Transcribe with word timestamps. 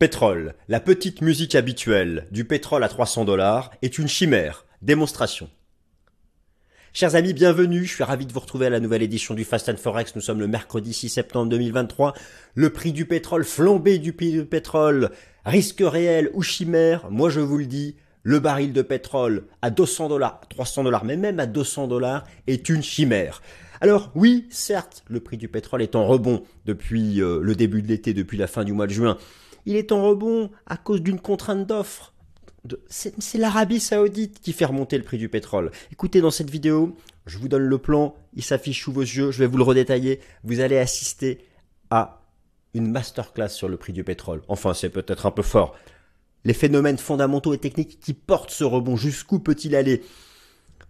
Pétrole, 0.00 0.54
la 0.66 0.80
petite 0.80 1.20
musique 1.20 1.54
habituelle 1.54 2.26
du 2.32 2.44
pétrole 2.44 2.82
à 2.82 2.88
300 2.88 3.24
dollars 3.24 3.70
est 3.80 3.96
une 3.96 4.08
chimère. 4.08 4.66
Démonstration. 4.82 5.48
Chers 6.92 7.14
amis, 7.14 7.32
bienvenue. 7.32 7.84
Je 7.84 7.94
suis 7.94 8.02
ravi 8.02 8.26
de 8.26 8.32
vous 8.32 8.40
retrouver 8.40 8.66
à 8.66 8.70
la 8.70 8.80
nouvelle 8.80 9.02
édition 9.02 9.34
du 9.34 9.44
Fast 9.44 9.68
and 9.68 9.76
Forex. 9.76 10.16
Nous 10.16 10.20
sommes 10.20 10.40
le 10.40 10.48
mercredi 10.48 10.92
6 10.92 11.10
septembre 11.10 11.48
2023. 11.48 12.12
Le 12.56 12.70
prix 12.70 12.90
du 12.90 13.06
pétrole, 13.06 13.44
flambé 13.44 13.98
du 13.98 14.12
prix 14.12 14.32
du 14.32 14.44
pétrole, 14.44 15.10
risque 15.44 15.80
réel 15.80 16.28
ou 16.34 16.42
chimère? 16.42 17.08
Moi, 17.12 17.30
je 17.30 17.38
vous 17.38 17.58
le 17.58 17.66
dis, 17.66 17.94
le 18.24 18.40
baril 18.40 18.72
de 18.72 18.82
pétrole 18.82 19.44
à 19.62 19.70
200 19.70 20.08
dollars, 20.08 20.40
300 20.48 20.82
dollars, 20.82 21.04
mais 21.04 21.16
même 21.16 21.38
à 21.38 21.46
200 21.46 21.86
dollars 21.86 22.24
est 22.48 22.68
une 22.68 22.82
chimère. 22.82 23.42
Alors 23.80 24.10
oui, 24.16 24.48
certes, 24.50 25.04
le 25.08 25.20
prix 25.20 25.36
du 25.36 25.46
pétrole 25.46 25.82
est 25.82 25.94
en 25.94 26.04
rebond 26.04 26.42
depuis 26.64 27.22
euh, 27.22 27.38
le 27.40 27.54
début 27.54 27.80
de 27.80 27.86
l'été, 27.86 28.12
depuis 28.12 28.38
la 28.38 28.48
fin 28.48 28.64
du 28.64 28.72
mois 28.72 28.88
de 28.88 28.92
juin. 28.92 29.18
Il 29.66 29.76
est 29.76 29.92
en 29.92 30.02
rebond 30.02 30.50
à 30.66 30.76
cause 30.76 31.00
d'une 31.00 31.20
contrainte 31.20 31.66
d'offre. 31.66 32.12
C'est 32.88 33.38
l'Arabie 33.38 33.80
saoudite 33.80 34.40
qui 34.40 34.52
fait 34.52 34.64
remonter 34.64 34.96
le 34.96 35.04
prix 35.04 35.18
du 35.18 35.28
pétrole. 35.28 35.70
Écoutez, 35.92 36.20
dans 36.20 36.30
cette 36.30 36.50
vidéo, 36.50 36.96
je 37.26 37.38
vous 37.38 37.48
donne 37.48 37.64
le 37.64 37.78
plan, 37.78 38.14
il 38.34 38.42
s'affiche 38.42 38.82
sous 38.82 38.92
vos 38.92 39.02
yeux, 39.02 39.30
je 39.30 39.38
vais 39.38 39.46
vous 39.46 39.58
le 39.58 39.64
redétailler. 39.64 40.20
Vous 40.44 40.60
allez 40.60 40.78
assister 40.78 41.44
à 41.90 42.22
une 42.72 42.90
masterclass 42.90 43.50
sur 43.50 43.68
le 43.68 43.76
prix 43.76 43.92
du 43.92 44.02
pétrole. 44.02 44.42
Enfin, 44.48 44.72
c'est 44.74 44.88
peut-être 44.88 45.26
un 45.26 45.30
peu 45.30 45.42
fort. 45.42 45.74
Les 46.44 46.54
phénomènes 46.54 46.98
fondamentaux 46.98 47.54
et 47.54 47.58
techniques 47.58 48.00
qui 48.00 48.14
portent 48.14 48.50
ce 48.50 48.64
rebond, 48.64 48.96
jusqu'où 48.96 49.38
peut-il 49.38 49.76
aller? 49.76 50.02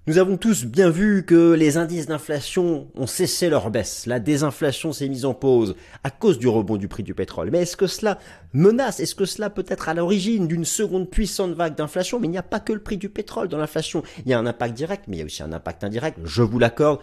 Nous 0.06 0.18
avons 0.18 0.36
tous 0.36 0.66
bien 0.66 0.90
vu 0.90 1.24
que 1.24 1.54
les 1.54 1.78
indices 1.78 2.06
d'inflation 2.06 2.88
ont 2.94 3.06
cessé 3.06 3.48
leur 3.48 3.70
baisse. 3.70 4.04
La 4.04 4.20
désinflation 4.20 4.92
s'est 4.92 5.08
mise 5.08 5.24
en 5.24 5.32
pause 5.32 5.76
à 6.02 6.10
cause 6.10 6.38
du 6.38 6.46
rebond 6.46 6.76
du 6.76 6.88
prix 6.88 7.02
du 7.02 7.14
pétrole. 7.14 7.50
Mais 7.50 7.62
est-ce 7.62 7.78
que 7.78 7.86
cela 7.86 8.18
menace 8.52 9.00
Est-ce 9.00 9.14
que 9.14 9.24
cela 9.24 9.48
peut 9.48 9.64
être 9.66 9.88
à 9.88 9.94
l'origine 9.94 10.46
d'une 10.46 10.66
seconde 10.66 11.08
puissante 11.08 11.54
vague 11.54 11.74
d'inflation? 11.74 12.20
Mais 12.20 12.26
il 12.26 12.32
n'y 12.32 12.36
a 12.36 12.42
pas 12.42 12.60
que 12.60 12.74
le 12.74 12.80
prix 12.80 12.98
du 12.98 13.08
pétrole 13.08 13.48
dans 13.48 13.56
l'inflation. 13.56 14.02
Il 14.26 14.30
y 14.30 14.34
a 14.34 14.38
un 14.38 14.44
impact 14.44 14.74
direct, 14.74 15.04
mais 15.08 15.16
il 15.16 15.20
y 15.20 15.22
a 15.22 15.24
aussi 15.24 15.42
un 15.42 15.54
impact 15.54 15.84
indirect. 15.84 16.18
Je 16.22 16.42
vous 16.42 16.58
l'accorde. 16.58 17.00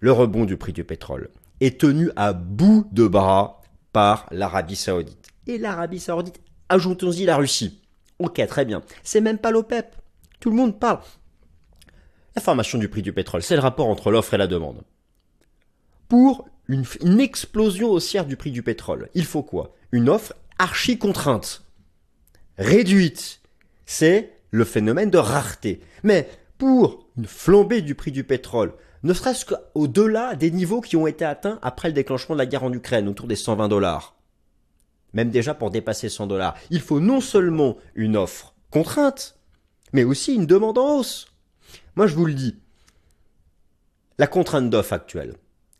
Le 0.00 0.10
rebond 0.10 0.44
du 0.44 0.56
prix 0.56 0.72
du 0.72 0.82
pétrole 0.82 1.30
est 1.60 1.80
tenu 1.80 2.10
à 2.16 2.32
bout 2.32 2.88
de 2.90 3.06
bras 3.06 3.60
par 3.92 4.26
l'Arabie 4.32 4.74
saoudite. 4.74 5.28
Et 5.46 5.56
l'Arabie 5.56 6.00
saoudite, 6.00 6.40
ajoutons-y 6.68 7.26
la 7.26 7.36
Russie. 7.36 7.80
Ok, 8.18 8.44
très 8.48 8.64
bien. 8.64 8.82
C'est 9.04 9.20
même 9.20 9.38
pas 9.38 9.52
l'OPEP. 9.52 9.94
Tout 10.40 10.50
le 10.50 10.56
monde 10.56 10.80
parle. 10.80 10.98
La 12.34 12.42
formation 12.42 12.78
du 12.78 12.88
prix 12.88 13.02
du 13.02 13.12
pétrole, 13.12 13.42
c'est 13.42 13.56
le 13.56 13.60
rapport 13.60 13.88
entre 13.88 14.10
l'offre 14.10 14.34
et 14.34 14.38
la 14.38 14.46
demande. 14.46 14.82
Pour 16.08 16.46
une, 16.68 17.20
explosion 17.20 17.90
haussière 17.90 18.26
du 18.26 18.36
prix 18.36 18.50
du 18.50 18.62
pétrole, 18.62 19.08
il 19.14 19.24
faut 19.24 19.42
quoi? 19.42 19.74
Une 19.92 20.08
offre 20.08 20.34
archi 20.58 20.98
contrainte, 20.98 21.62
réduite. 22.56 23.40
C'est 23.84 24.32
le 24.50 24.64
phénomène 24.64 25.10
de 25.10 25.18
rareté. 25.18 25.80
Mais 26.02 26.28
pour 26.58 27.08
une 27.16 27.26
flambée 27.26 27.82
du 27.82 27.94
prix 27.94 28.12
du 28.12 28.24
pétrole, 28.24 28.74
ne 29.02 29.12
serait-ce 29.12 29.44
qu'au-delà 29.44 30.36
des 30.36 30.50
niveaux 30.50 30.80
qui 30.80 30.96
ont 30.96 31.06
été 31.06 31.24
atteints 31.24 31.58
après 31.62 31.88
le 31.88 31.94
déclenchement 31.94 32.34
de 32.34 32.38
la 32.38 32.46
guerre 32.46 32.64
en 32.64 32.72
Ukraine, 32.72 33.08
autour 33.08 33.26
des 33.26 33.36
120 33.36 33.68
dollars. 33.68 34.14
Même 35.12 35.30
déjà 35.30 35.54
pour 35.54 35.70
dépasser 35.70 36.08
100 36.08 36.28
dollars, 36.28 36.54
il 36.70 36.80
faut 36.80 37.00
non 37.00 37.20
seulement 37.20 37.76
une 37.94 38.16
offre 38.16 38.54
contrainte, 38.70 39.36
mais 39.92 40.04
aussi 40.04 40.34
une 40.34 40.46
demande 40.46 40.78
en 40.78 40.98
hausse. 40.98 41.31
Moi, 41.96 42.06
je 42.06 42.14
vous 42.14 42.26
le 42.26 42.34
dis, 42.34 42.56
la 44.18 44.26
contrainte 44.26 44.70
d'offre 44.70 44.94
actuelle, 44.94 45.34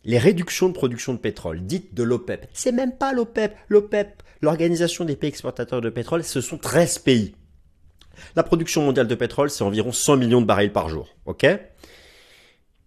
les 0.05 0.19
réductions 0.19 0.69
de 0.69 0.75
production 0.75 1.15
de 1.15 1.19
pétrole 1.19 1.65
dites 1.65 1.95
de 1.95 2.03
l'OPEP, 2.03 2.49
c'est 2.53 2.73
même 2.73 2.97
pas 2.97 3.13
l'OPEP. 3.13 3.57
L'OPEP, 3.69 4.23
l'Organisation 4.41 5.05
des 5.05 5.17
pays 5.17 5.29
exportateurs 5.29 5.81
de 5.81 5.91
pétrole, 5.91 6.25
ce 6.25 6.41
sont 6.41 6.59
13 6.59 6.99
pays. 6.99 7.35
La 8.37 8.43
production 8.43 8.83
mondiale 8.83 9.09
de 9.09 9.15
pétrole, 9.15 9.49
c'est 9.49 9.65
environ 9.65 9.93
100 9.93 10.17
millions 10.17 10.41
de 10.41 10.47
barils 10.47 10.73
par 10.73 10.89
jour. 10.89 11.09
OK? 11.25 11.47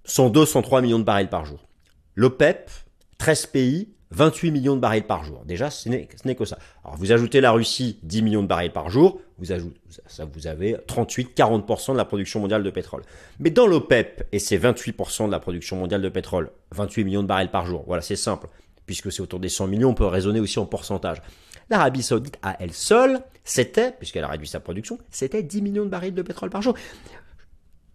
102, 0.04 0.46
103 0.46 0.82
millions 0.82 1.00
de 1.00 1.04
barils 1.04 1.30
par 1.30 1.46
jour. 1.46 1.68
L'OPEP, 2.16 2.70
13 3.18 3.48
pays, 3.48 3.95
28 4.16 4.52
millions 4.52 4.76
de 4.76 4.80
barils 4.80 5.06
par 5.06 5.26
jour. 5.26 5.44
Déjà, 5.46 5.70
ce 5.70 5.90
n'est 5.90 6.36
que 6.36 6.46
ça. 6.46 6.58
Alors, 6.84 6.96
vous 6.98 7.12
ajoutez 7.12 7.42
la 7.42 7.52
Russie, 7.52 8.00
10 8.04 8.22
millions 8.22 8.44
de 8.44 8.48
barils 8.48 8.72
par 8.72 8.90
jour, 8.90 9.20
vous 9.38 9.52
ajoutez, 9.52 9.78
ça, 10.08 10.24
vous 10.26 10.48
avez 10.48 10.76
38-40% 10.88 11.92
de 11.92 11.98
la 11.98 12.06
production 12.06 12.40
mondiale 12.40 12.64
de 12.64 12.70
pétrole. 12.70 13.04
Mais 13.40 13.50
dans 13.50 13.68
l'OPEP, 13.68 14.28
et 14.32 14.40
c'est 14.40 14.58
28% 14.58 15.28
de 15.28 15.32
la 15.32 15.40
production 15.40 15.76
mondiale 15.76 16.02
de 16.02 16.08
pétrole, 16.10 16.50
28 16.72 17.04
millions 17.04 17.24
de 17.24 17.28
barils 17.28 17.52
par 17.52 17.66
jour, 17.66 17.84
voilà, 17.88 18.02
c'est 18.02 18.16
simple. 18.16 18.48
Puisque 18.86 19.12
c'est 19.12 19.22
autour 19.22 19.40
des 19.40 19.50
100 19.50 19.68
millions, 19.68 19.90
on 19.90 19.94
peut 19.96 20.06
raisonner 20.06 20.40
aussi 20.40 20.60
en 20.60 20.66
pourcentage. 20.66 21.22
L'Arabie 21.70 22.04
Saoudite, 22.04 22.38
à 22.42 22.56
elle 22.62 22.72
seule, 22.72 23.20
c'était, 23.44 23.92
puisqu'elle 23.92 24.24
a 24.24 24.30
réduit 24.30 24.48
sa 24.48 24.62
production, 24.62 24.98
c'était 25.10 25.44
10 25.44 25.62
millions 25.62 25.84
de 25.84 25.90
barils 25.90 26.14
de 26.14 26.22
pétrole 26.22 26.50
par 26.50 26.62
jour. 26.62 26.76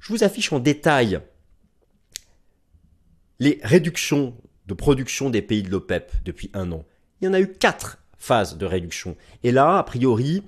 Je 0.01 0.13
vous 0.13 0.23
affiche 0.23 0.53
en 0.53 0.59
détail 0.59 1.21
les 3.39 3.59
réductions 3.63 4.35
de 4.71 4.75
production 4.75 5.31
des 5.31 5.43
pays 5.43 5.65
de 5.65 5.71
l'OPEP 5.71 6.13
depuis 6.25 6.51
un 6.55 6.71
an. 6.71 6.85
Il 7.21 7.25
y 7.27 7.29
en 7.29 7.35
a 7.35 7.41
eu 7.41 7.49
quatre 7.49 7.99
phases 8.17 8.57
de 8.57 8.65
réduction. 8.65 9.17
Et 9.43 9.51
là, 9.51 9.79
a 9.79 9.83
priori, 9.83 10.45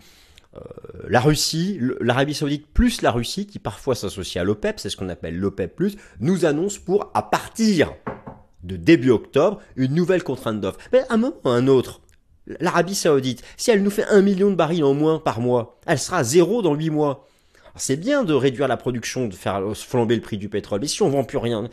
euh, 0.57 0.61
la 1.09 1.21
Russie, 1.21 1.81
l'Arabie 2.01 2.35
Saoudite 2.35 2.69
plus 2.69 3.03
la 3.03 3.11
Russie, 3.11 3.47
qui 3.47 3.59
parfois 3.59 3.97
s'associe 3.97 4.41
à 4.41 4.45
l'OPEP, 4.45 4.79
c'est 4.79 4.91
ce 4.91 4.97
qu'on 4.97 5.09
appelle 5.09 5.37
l'OPEP+, 5.37 5.77
nous 6.21 6.45
annonce 6.45 6.79
pour, 6.79 7.11
à 7.15 7.29
partir 7.29 7.93
de 8.63 8.77
début 8.77 9.11
octobre, 9.11 9.61
une 9.75 9.95
nouvelle 9.95 10.23
contrainte 10.23 10.61
d'offre. 10.61 10.79
Mais 10.93 11.01
à 11.09 11.15
un 11.15 11.17
moment 11.17 11.41
à 11.45 11.51
un 11.51 11.67
autre, 11.67 12.01
l'Arabie 12.47 12.95
Saoudite, 12.95 13.43
si 13.57 13.73
elle 13.73 13.83
nous 13.83 13.91
fait 13.91 14.07
un 14.07 14.23
million 14.23 14.51
de 14.51 14.55
barils 14.55 14.85
en 14.85 14.95
moins 14.95 15.19
par 15.19 15.41
mois, 15.41 15.81
elle 15.87 15.99
sera 15.99 16.23
zéro 16.23 16.63
dans 16.63 16.75
huit 16.75 16.91
mois. 16.91 17.27
C'est 17.75 17.97
bien 17.97 18.23
de 18.23 18.35
réduire 18.35 18.69
la 18.69 18.77
production, 18.77 19.27
de 19.27 19.35
faire 19.35 19.63
flamber 19.75 20.15
le 20.15 20.21
prix 20.21 20.39
du 20.39 20.49
pétrole, 20.49 20.81
mais 20.81 20.87
si 20.87 21.03
on 21.03 21.09
vend 21.09 21.25
plus 21.25 21.39
rien, 21.39 21.69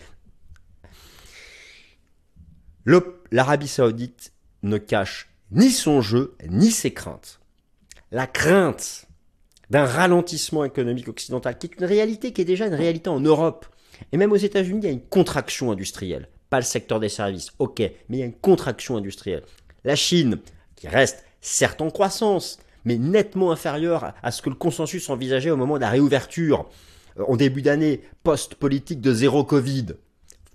l'Arabie 2.85 3.67
saoudite 3.67 4.33
ne 4.63 4.77
cache 4.77 5.29
ni 5.51 5.71
son 5.71 6.01
jeu, 6.01 6.35
ni 6.47 6.71
ses 6.71 6.91
craintes. 6.91 7.39
La 8.11 8.27
crainte 8.27 9.07
d'un 9.69 9.85
ralentissement 9.85 10.63
économique 10.63 11.07
occidental, 11.07 11.57
qui 11.57 11.67
est 11.67 11.79
une 11.79 11.85
réalité 11.85 12.33
qui 12.33 12.41
est 12.41 12.45
déjà 12.45 12.67
une 12.67 12.73
réalité 12.73 13.09
en 13.09 13.19
Europe. 13.19 13.65
Et 14.11 14.17
même 14.17 14.31
aux 14.31 14.37
États-Unis, 14.37 14.79
il 14.81 14.85
y 14.85 14.89
a 14.89 14.93
une 14.93 15.01
contraction 15.01 15.71
industrielle. 15.71 16.27
Pas 16.49 16.57
le 16.57 16.65
secteur 16.65 16.99
des 16.99 17.09
services, 17.09 17.51
ok, 17.59 17.79
mais 17.79 18.17
il 18.17 18.19
y 18.19 18.23
a 18.23 18.25
une 18.25 18.33
contraction 18.33 18.97
industrielle. 18.97 19.43
La 19.83 19.95
Chine, 19.95 20.39
qui 20.75 20.87
reste 20.87 21.23
certes 21.41 21.81
en 21.81 21.91
croissance, 21.91 22.57
mais 22.85 22.97
nettement 22.97 23.51
inférieure 23.51 24.13
à 24.23 24.31
ce 24.31 24.41
que 24.41 24.49
le 24.49 24.55
consensus 24.55 25.09
envisageait 25.09 25.51
au 25.51 25.57
moment 25.57 25.75
de 25.75 25.81
la 25.81 25.89
réouverture 25.89 26.67
euh, 27.19 27.23
en 27.27 27.35
début 27.35 27.61
d'année 27.61 28.01
post-politique 28.23 29.01
de 29.01 29.13
zéro 29.13 29.43
Covid. 29.43 29.87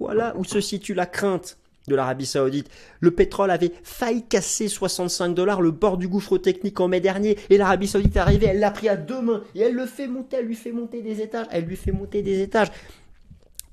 Voilà 0.00 0.34
où 0.36 0.44
se 0.44 0.60
situe 0.60 0.94
la 0.94 1.06
crainte 1.06 1.58
de 1.88 1.94
l'Arabie 1.94 2.26
Saoudite. 2.26 2.70
Le 3.00 3.10
pétrole 3.10 3.50
avait 3.50 3.72
failli 3.82 4.26
casser 4.26 4.68
65 4.68 5.34
dollars 5.34 5.60
le 5.60 5.70
bord 5.70 5.96
du 5.96 6.08
gouffre 6.08 6.38
technique 6.38 6.80
en 6.80 6.88
mai 6.88 7.00
dernier 7.00 7.38
et 7.50 7.58
l'Arabie 7.58 7.88
Saoudite 7.88 8.16
est 8.16 8.20
arrivée, 8.20 8.46
elle 8.46 8.60
l'a 8.60 8.70
pris 8.70 8.88
à 8.88 8.96
deux 8.96 9.20
mains 9.20 9.42
et 9.54 9.60
elle 9.60 9.74
le 9.74 9.86
fait 9.86 10.06
monter, 10.06 10.36
elle 10.38 10.46
lui 10.46 10.54
fait 10.54 10.72
monter 10.72 11.02
des 11.02 11.20
étages, 11.20 11.46
elle 11.50 11.64
lui 11.64 11.76
fait 11.76 11.92
monter 11.92 12.22
des 12.22 12.40
étages. 12.40 12.68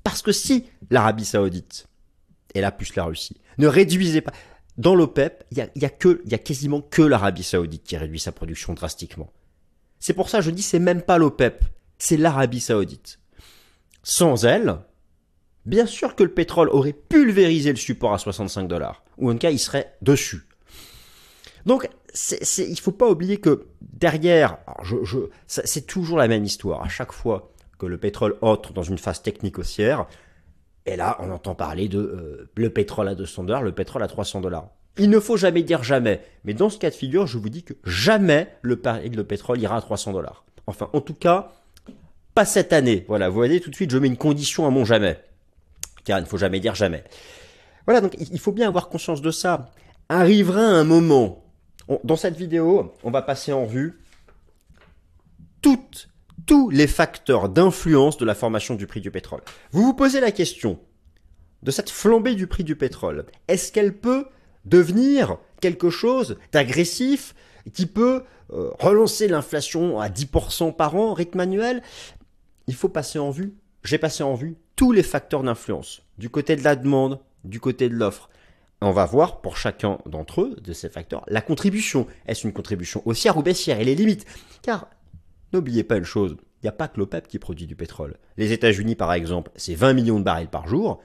Parce 0.04 0.22
que 0.22 0.32
si 0.32 0.64
l'Arabie 0.90 1.24
Saoudite 1.24 1.86
et 2.54 2.60
la 2.60 2.72
plus 2.72 2.94
la 2.96 3.04
Russie 3.04 3.40
ne 3.58 3.66
réduisait 3.66 4.20
pas 4.20 4.32
dans 4.78 4.94
l'OPEP, 4.94 5.44
il 5.50 5.58
y 5.58 5.60
a, 5.60 5.68
y 5.74 6.34
a 6.34 6.38
quasiment 6.38 6.80
que 6.80 7.02
l'Arabie 7.02 7.42
Saoudite 7.42 7.84
qui 7.84 7.96
réduit 7.96 8.20
sa 8.20 8.32
production 8.32 8.74
drastiquement. 8.74 9.30
C'est 10.00 10.14
pour 10.14 10.28
ça 10.28 10.38
que 10.38 10.44
je 10.44 10.50
dis 10.50 10.62
c'est 10.62 10.78
même 10.78 11.02
pas 11.02 11.18
l'OPEP, 11.18 11.64
c'est 11.98 12.16
l'Arabie 12.16 12.60
Saoudite. 12.60 13.20
Sans 14.02 14.44
elle, 14.44 14.78
Bien 15.64 15.86
sûr 15.86 16.16
que 16.16 16.24
le 16.24 16.30
pétrole 16.30 16.68
aurait 16.70 16.92
pulvérisé 16.92 17.70
le 17.70 17.76
support 17.76 18.12
à 18.12 18.18
65 18.18 18.66
dollars, 18.66 19.04
ou 19.18 19.30
en 19.30 19.32
tout 19.32 19.38
cas 19.38 19.50
il 19.50 19.58
serait 19.58 19.94
dessus. 20.02 20.46
Donc 21.66 21.88
c'est, 22.12 22.68
il 22.68 22.78
faut 22.80 22.92
pas 22.92 23.08
oublier 23.08 23.38
que 23.38 23.66
derrière, 23.80 24.58
c'est 25.46 25.86
toujours 25.86 26.18
la 26.18 26.26
même 26.26 26.44
histoire. 26.44 26.82
À 26.82 26.88
chaque 26.88 27.12
fois 27.12 27.52
que 27.78 27.86
le 27.86 27.96
pétrole 27.96 28.36
entre 28.42 28.72
dans 28.72 28.82
une 28.82 28.98
phase 28.98 29.22
technique 29.22 29.58
haussière, 29.58 30.06
et 30.84 30.96
là 30.96 31.16
on 31.20 31.30
entend 31.30 31.54
parler 31.54 31.88
de 31.88 31.98
euh, 31.98 32.50
le 32.56 32.70
pétrole 32.70 33.08
à 33.08 33.14
200 33.14 33.44
dollars, 33.44 33.62
le 33.62 33.72
pétrole 33.72 34.02
à 34.02 34.08
300 34.08 34.40
dollars. 34.40 34.68
Il 34.98 35.10
ne 35.10 35.20
faut 35.20 35.36
jamais 35.36 35.62
dire 35.62 35.84
jamais, 35.84 36.20
mais 36.44 36.54
dans 36.54 36.68
ce 36.68 36.78
cas 36.78 36.90
de 36.90 36.94
figure, 36.94 37.26
je 37.26 37.38
vous 37.38 37.48
dis 37.48 37.62
que 37.62 37.74
jamais 37.84 38.48
le, 38.62 38.80
le 38.84 39.24
pétrole 39.24 39.60
ira 39.60 39.76
à 39.76 39.80
300 39.80 40.12
dollars. 40.12 40.44
Enfin, 40.66 40.90
en 40.92 41.00
tout 41.00 41.14
cas, 41.14 41.52
pas 42.34 42.44
cette 42.44 42.72
année. 42.72 43.04
Voilà, 43.08 43.28
vous 43.28 43.34
voyez, 43.34 43.60
tout 43.60 43.70
de 43.70 43.74
suite, 43.74 43.90
je 43.90 43.96
mets 43.96 44.08
une 44.08 44.18
condition 44.18 44.66
à 44.66 44.70
mon 44.70 44.84
jamais 44.84 45.18
car 46.04 46.18
il 46.18 46.22
ne 46.22 46.26
faut 46.26 46.38
jamais 46.38 46.60
dire 46.60 46.74
jamais. 46.74 47.04
Voilà, 47.86 48.00
donc 48.00 48.14
il 48.18 48.38
faut 48.38 48.52
bien 48.52 48.68
avoir 48.68 48.88
conscience 48.88 49.22
de 49.22 49.30
ça. 49.30 49.70
Arrivera 50.08 50.60
un 50.60 50.84
moment, 50.84 51.44
dans 52.04 52.16
cette 52.16 52.36
vidéo, 52.36 52.92
on 53.02 53.10
va 53.10 53.22
passer 53.22 53.52
en 53.52 53.66
toutes, 55.62 56.08
tous 56.46 56.70
les 56.70 56.86
facteurs 56.86 57.48
d'influence 57.48 58.16
de 58.18 58.24
la 58.24 58.34
formation 58.34 58.74
du 58.74 58.86
prix 58.86 59.00
du 59.00 59.10
pétrole. 59.10 59.40
Vous 59.70 59.82
vous 59.82 59.94
posez 59.94 60.20
la 60.20 60.32
question 60.32 60.78
de 61.62 61.70
cette 61.70 61.90
flambée 61.90 62.34
du 62.34 62.46
prix 62.46 62.64
du 62.64 62.76
pétrole. 62.76 63.26
Est-ce 63.48 63.72
qu'elle 63.72 63.96
peut 63.96 64.26
devenir 64.64 65.38
quelque 65.60 65.90
chose 65.90 66.36
d'agressif 66.52 67.34
qui 67.72 67.86
peut 67.86 68.24
euh, 68.52 68.70
relancer 68.78 69.28
l'inflation 69.28 70.00
à 70.00 70.08
10% 70.08 70.74
par 70.74 70.96
an, 70.96 71.14
rythme 71.14 71.40
annuel, 71.40 71.82
il 72.66 72.74
faut 72.74 72.88
passer 72.88 73.18
en 73.18 73.30
vue, 73.30 73.54
j'ai 73.84 73.98
passé 73.98 74.22
en 74.22 74.34
vue 74.34 74.56
tous 74.82 74.90
les 74.90 75.04
facteurs 75.04 75.44
d'influence, 75.44 76.02
du 76.18 76.28
côté 76.28 76.56
de 76.56 76.64
la 76.64 76.74
demande, 76.74 77.20
du 77.44 77.60
côté 77.60 77.88
de 77.88 77.94
l'offre. 77.94 78.28
On 78.80 78.90
va 78.90 79.06
voir 79.06 79.40
pour 79.40 79.56
chacun 79.56 79.98
d'entre 80.06 80.40
eux, 80.40 80.56
de 80.60 80.72
ces 80.72 80.88
facteurs, 80.88 81.22
la 81.28 81.40
contribution. 81.40 82.08
Est-ce 82.26 82.44
une 82.48 82.52
contribution 82.52 83.00
haussière 83.04 83.36
ou 83.36 83.44
baissière 83.44 83.78
et 83.78 83.84
les 83.84 83.94
limites? 83.94 84.26
Car, 84.60 84.90
n'oubliez 85.52 85.84
pas 85.84 85.98
une 85.98 86.04
chose, 86.04 86.34
il 86.36 86.64
n'y 86.64 86.68
a 86.68 86.72
pas 86.72 86.88
que 86.88 86.98
l'OPEP 86.98 87.28
qui 87.28 87.38
produit 87.38 87.68
du 87.68 87.76
pétrole. 87.76 88.16
Les 88.36 88.50
États-Unis, 88.50 88.96
par 88.96 89.12
exemple, 89.12 89.52
c'est 89.54 89.76
20 89.76 89.92
millions 89.92 90.18
de 90.18 90.24
barils 90.24 90.48
par 90.48 90.66
jour 90.66 91.00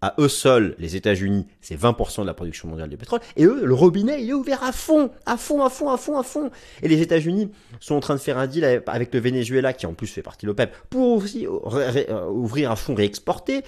à 0.00 0.14
eux 0.18 0.28
seuls, 0.28 0.74
les 0.78 0.96
États-Unis, 0.96 1.46
c'est 1.60 1.78
20% 1.78 2.22
de 2.22 2.26
la 2.26 2.34
production 2.34 2.68
mondiale 2.68 2.88
de 2.88 2.96
pétrole, 2.96 3.20
et 3.36 3.44
eux, 3.44 3.64
le 3.64 3.74
robinet, 3.74 4.22
il 4.22 4.30
est 4.30 4.32
ouvert 4.32 4.62
à 4.62 4.72
fond, 4.72 5.10
à 5.26 5.36
fond, 5.36 5.64
à 5.64 5.70
fond, 5.70 5.90
à 5.90 5.96
fond, 5.96 6.18
à 6.18 6.22
fond. 6.22 6.50
Et 6.82 6.88
les 6.88 7.00
États-Unis 7.00 7.50
sont 7.80 7.96
en 7.96 8.00
train 8.00 8.14
de 8.14 8.20
faire 8.20 8.38
un 8.38 8.46
deal 8.46 8.82
avec 8.86 9.12
le 9.12 9.20
Venezuela, 9.20 9.72
qui 9.72 9.86
en 9.86 9.94
plus 9.94 10.06
fait 10.06 10.22
partie 10.22 10.46
de 10.46 10.50
l'OPEP, 10.50 10.74
pour 10.90 11.18
aussi 11.18 11.46
euh, 11.46 12.26
ouvrir 12.28 12.70
à 12.70 12.76
fond, 12.76 12.94
réexporter. 12.94 13.62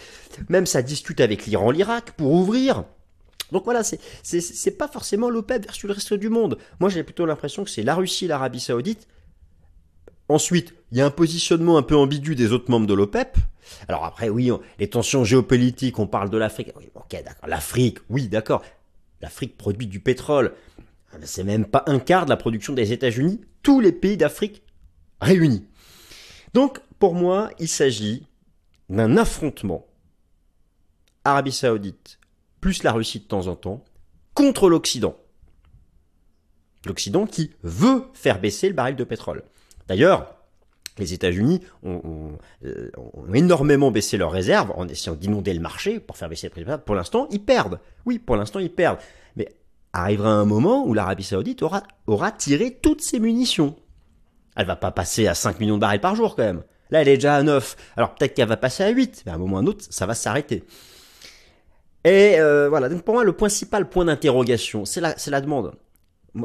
Même 0.49 0.67
ça 0.67 0.83
discute 0.83 1.21
avec 1.21 1.47
l'Iran, 1.47 1.71
l'Irak, 1.71 2.13
pour 2.13 2.33
ouvrir. 2.33 2.85
Donc 3.53 3.65
voilà, 3.65 3.83
c'est, 3.83 4.01
c'est, 4.23 4.71
pas 4.71 4.87
forcément 4.87 5.29
l'OPEP 5.29 5.65
versus 5.65 5.85
le 5.85 5.93
reste 5.93 6.15
du 6.15 6.29
monde. 6.29 6.59
Moi, 6.79 6.89
j'ai 6.89 7.03
plutôt 7.03 7.27
l'impression 7.27 7.65
que 7.65 7.71
c'est 7.71 7.83
la 7.83 7.97
Russie, 7.97 8.29
l'Arabie 8.29 8.61
Saoudite. 8.61 9.09
Ensuite, 10.31 10.75
il 10.93 10.99
y 10.99 11.01
a 11.01 11.07
un 11.07 11.11
positionnement 11.11 11.77
un 11.77 11.83
peu 11.83 11.97
ambigu 11.97 12.37
des 12.37 12.53
autres 12.53 12.71
membres 12.71 12.87
de 12.87 12.95
l'OPEP, 12.95 13.37
alors 13.89 14.05
après, 14.05 14.29
oui, 14.29 14.51
les 14.79 14.89
tensions 14.89 15.25
géopolitiques, 15.25 15.99
on 15.99 16.07
parle 16.07 16.31
de 16.31 16.37
l'Afrique. 16.37 16.73
ok, 16.95 17.23
d'accord. 17.25 17.49
L'Afrique, 17.49 17.99
oui, 18.09 18.29
d'accord. 18.29 18.63
L'Afrique 19.21 19.57
produit 19.57 19.87
du 19.87 20.01
pétrole. 20.01 20.55
C'est 21.25 21.45
même 21.45 21.67
pas 21.67 21.83
un 21.87 21.99
quart 21.99 22.25
de 22.25 22.31
la 22.31 22.37
production 22.37 22.73
des 22.73 22.93
États-Unis. 22.93 23.41
Tous 23.63 23.81
les 23.81 23.93
pays 23.93 24.17
d'Afrique 24.17 24.63
réunis. 25.21 25.67
Donc, 26.55 26.79
pour 26.99 27.15
moi, 27.15 27.51
il 27.59 27.69
s'agit 27.69 28.27
d'un 28.89 29.17
affrontement 29.17 29.87
Arabie 31.25 31.53
Saoudite 31.53 32.19
plus 32.61 32.83
la 32.83 32.93
Russie 32.93 33.21
de 33.21 33.25
temps 33.25 33.49
en 33.49 33.57
temps 33.57 33.85
contre 34.35 34.69
l'Occident. 34.69 35.17
L'Occident 36.87 37.27
qui 37.27 37.51
veut 37.63 38.05
faire 38.15 38.41
baisser 38.41 38.69
le 38.69 38.75
baril 38.75 38.97
de 38.97 39.05
pétrole. 39.05 39.43
D'ailleurs, 39.91 40.37
les 40.99 41.15
États-Unis 41.15 41.63
euh, 41.85 41.99
ont, 42.97 43.35
énormément 43.35 43.91
baissé 43.91 44.17
leurs 44.19 44.31
réserves 44.31 44.73
en 44.77 44.87
essayant 44.87 45.17
d'inonder 45.17 45.53
le 45.53 45.59
marché 45.59 45.99
pour 45.99 46.17
faire 46.17 46.29
baisser 46.29 46.47
les 46.47 46.65
prix. 46.65 46.79
Pour 46.87 46.95
l'instant, 46.95 47.27
ils 47.33 47.43
perdent. 47.43 47.81
Oui, 48.07 48.21
pour 48.21 48.37
l'instant, 48.37 48.61
ils 48.61 48.71
perdent. 48.71 49.01
Mais 49.35 49.49
arrivera 49.93 50.31
un 50.31 50.45
moment 50.45 50.87
où 50.87 50.95
l'Arabie 50.95 51.25
Saoudite 51.25 51.65
aura, 52.07 52.31
tiré 52.31 52.79
toutes 52.81 53.03
ses 53.03 53.19
munitions. 53.19 53.75
Elle 54.55 54.69
va 54.69 54.77
pas 54.77 54.93
passer 54.93 55.27
à 55.27 55.35
5 55.35 55.59
millions 55.59 55.75
de 55.75 55.81
barils 55.81 56.01
par 56.01 56.15
jour 56.15 56.37
quand 56.37 56.45
même. 56.45 56.63
Là, 56.93 57.03
elle 57.03 57.09
est 57.09 57.17
déjà 57.17 57.35
à 57.35 57.43
9. 57.43 57.77
Alors 57.97 58.15
peut-être 58.15 58.35
qu'elle 58.35 58.49
va 58.49 58.57
passer 58.57 58.85
à 58.85 58.91
8, 58.91 59.25
mais 59.27 59.33
à 59.33 59.35
un 59.35 59.39
moment 59.39 59.57
ou 59.57 59.59
à 59.59 59.63
un 59.63 59.67
autre, 59.67 59.85
ça 59.91 60.07
va 60.07 60.15
s'arrêter. 60.15 60.63
Et 62.05 62.39
euh, 62.39 62.69
voilà, 62.69 62.89
donc 62.89 63.03
pour 63.03 63.15
moi, 63.15 63.25
le 63.25 63.33
principal 63.33 63.89
point 63.89 64.05
d'interrogation, 64.05 64.85
c'est 64.85 65.01
la 65.01 65.41
demande 65.41 65.73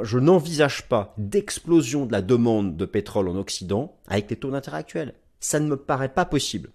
je 0.03 0.19
n'envisage 0.19 0.87
pas 0.87 1.13
d'explosion 1.17 2.05
de 2.05 2.11
la 2.11 2.21
demande 2.21 2.77
de 2.77 2.85
pétrole 2.85 3.27
en 3.27 3.35
Occident 3.35 3.95
avec 4.07 4.29
les 4.29 4.35
taux 4.35 4.51
d'intérêt 4.51 4.77
actuels. 4.77 5.13
Ça 5.39 5.59
ne 5.59 5.67
me 5.67 5.77
paraît 5.77 6.09
pas 6.09 6.25
possible. 6.25 6.69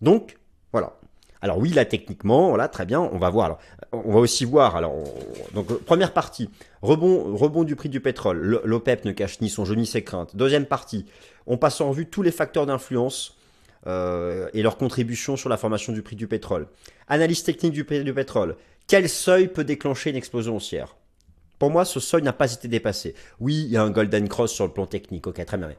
Donc, 0.00 0.38
voilà. 0.72 0.98
Alors 1.40 1.58
oui, 1.58 1.70
là 1.70 1.84
techniquement, 1.84 2.50
voilà, 2.50 2.68
très 2.68 2.86
bien, 2.86 3.00
on 3.00 3.18
va 3.18 3.28
voir. 3.28 3.46
Alors, 3.46 3.58
on 3.92 4.12
va 4.12 4.20
aussi 4.20 4.44
voir. 4.44 4.76
Alors, 4.76 4.94
donc 5.54 5.66
première 5.84 6.12
partie, 6.12 6.48
rebond, 6.82 7.36
rebond 7.36 7.64
du 7.64 7.74
prix 7.74 7.88
du 7.88 8.00
pétrole. 8.00 8.60
L'OPEP 8.64 9.04
ne 9.04 9.12
cache 9.12 9.40
ni 9.40 9.50
son 9.50 9.64
jeu 9.64 9.74
ni 9.74 9.86
ses 9.86 10.02
craintes. 10.02 10.36
Deuxième 10.36 10.66
partie, 10.66 11.06
on 11.46 11.56
passe 11.56 11.80
en 11.80 11.88
revue 11.88 12.06
tous 12.06 12.22
les 12.22 12.30
facteurs 12.30 12.66
d'influence 12.66 13.36
euh, 13.88 14.48
et 14.54 14.62
leur 14.62 14.76
contribution 14.76 15.36
sur 15.36 15.48
la 15.48 15.56
formation 15.56 15.92
du 15.92 16.02
prix 16.02 16.14
du 16.14 16.28
pétrole. 16.28 16.68
Analyse 17.08 17.42
technique 17.42 17.72
du 17.72 17.84
prix 17.84 18.04
du 18.04 18.14
pétrole. 18.14 18.56
Quel 18.86 19.08
seuil 19.08 19.48
peut 19.48 19.64
déclencher 19.64 20.10
une 20.10 20.16
explosion 20.16 20.56
haussière? 20.56 20.94
Pour 21.62 21.70
moi, 21.70 21.84
ce 21.84 22.00
seuil 22.00 22.22
n'a 22.22 22.32
pas 22.32 22.52
été 22.52 22.66
dépassé. 22.66 23.14
Oui, 23.38 23.62
il 23.66 23.70
y 23.70 23.76
a 23.76 23.84
un 23.84 23.90
golden 23.92 24.28
cross 24.28 24.52
sur 24.52 24.66
le 24.66 24.72
plan 24.72 24.84
technique. 24.84 25.28
Ok, 25.28 25.44
très 25.44 25.56
bien. 25.56 25.70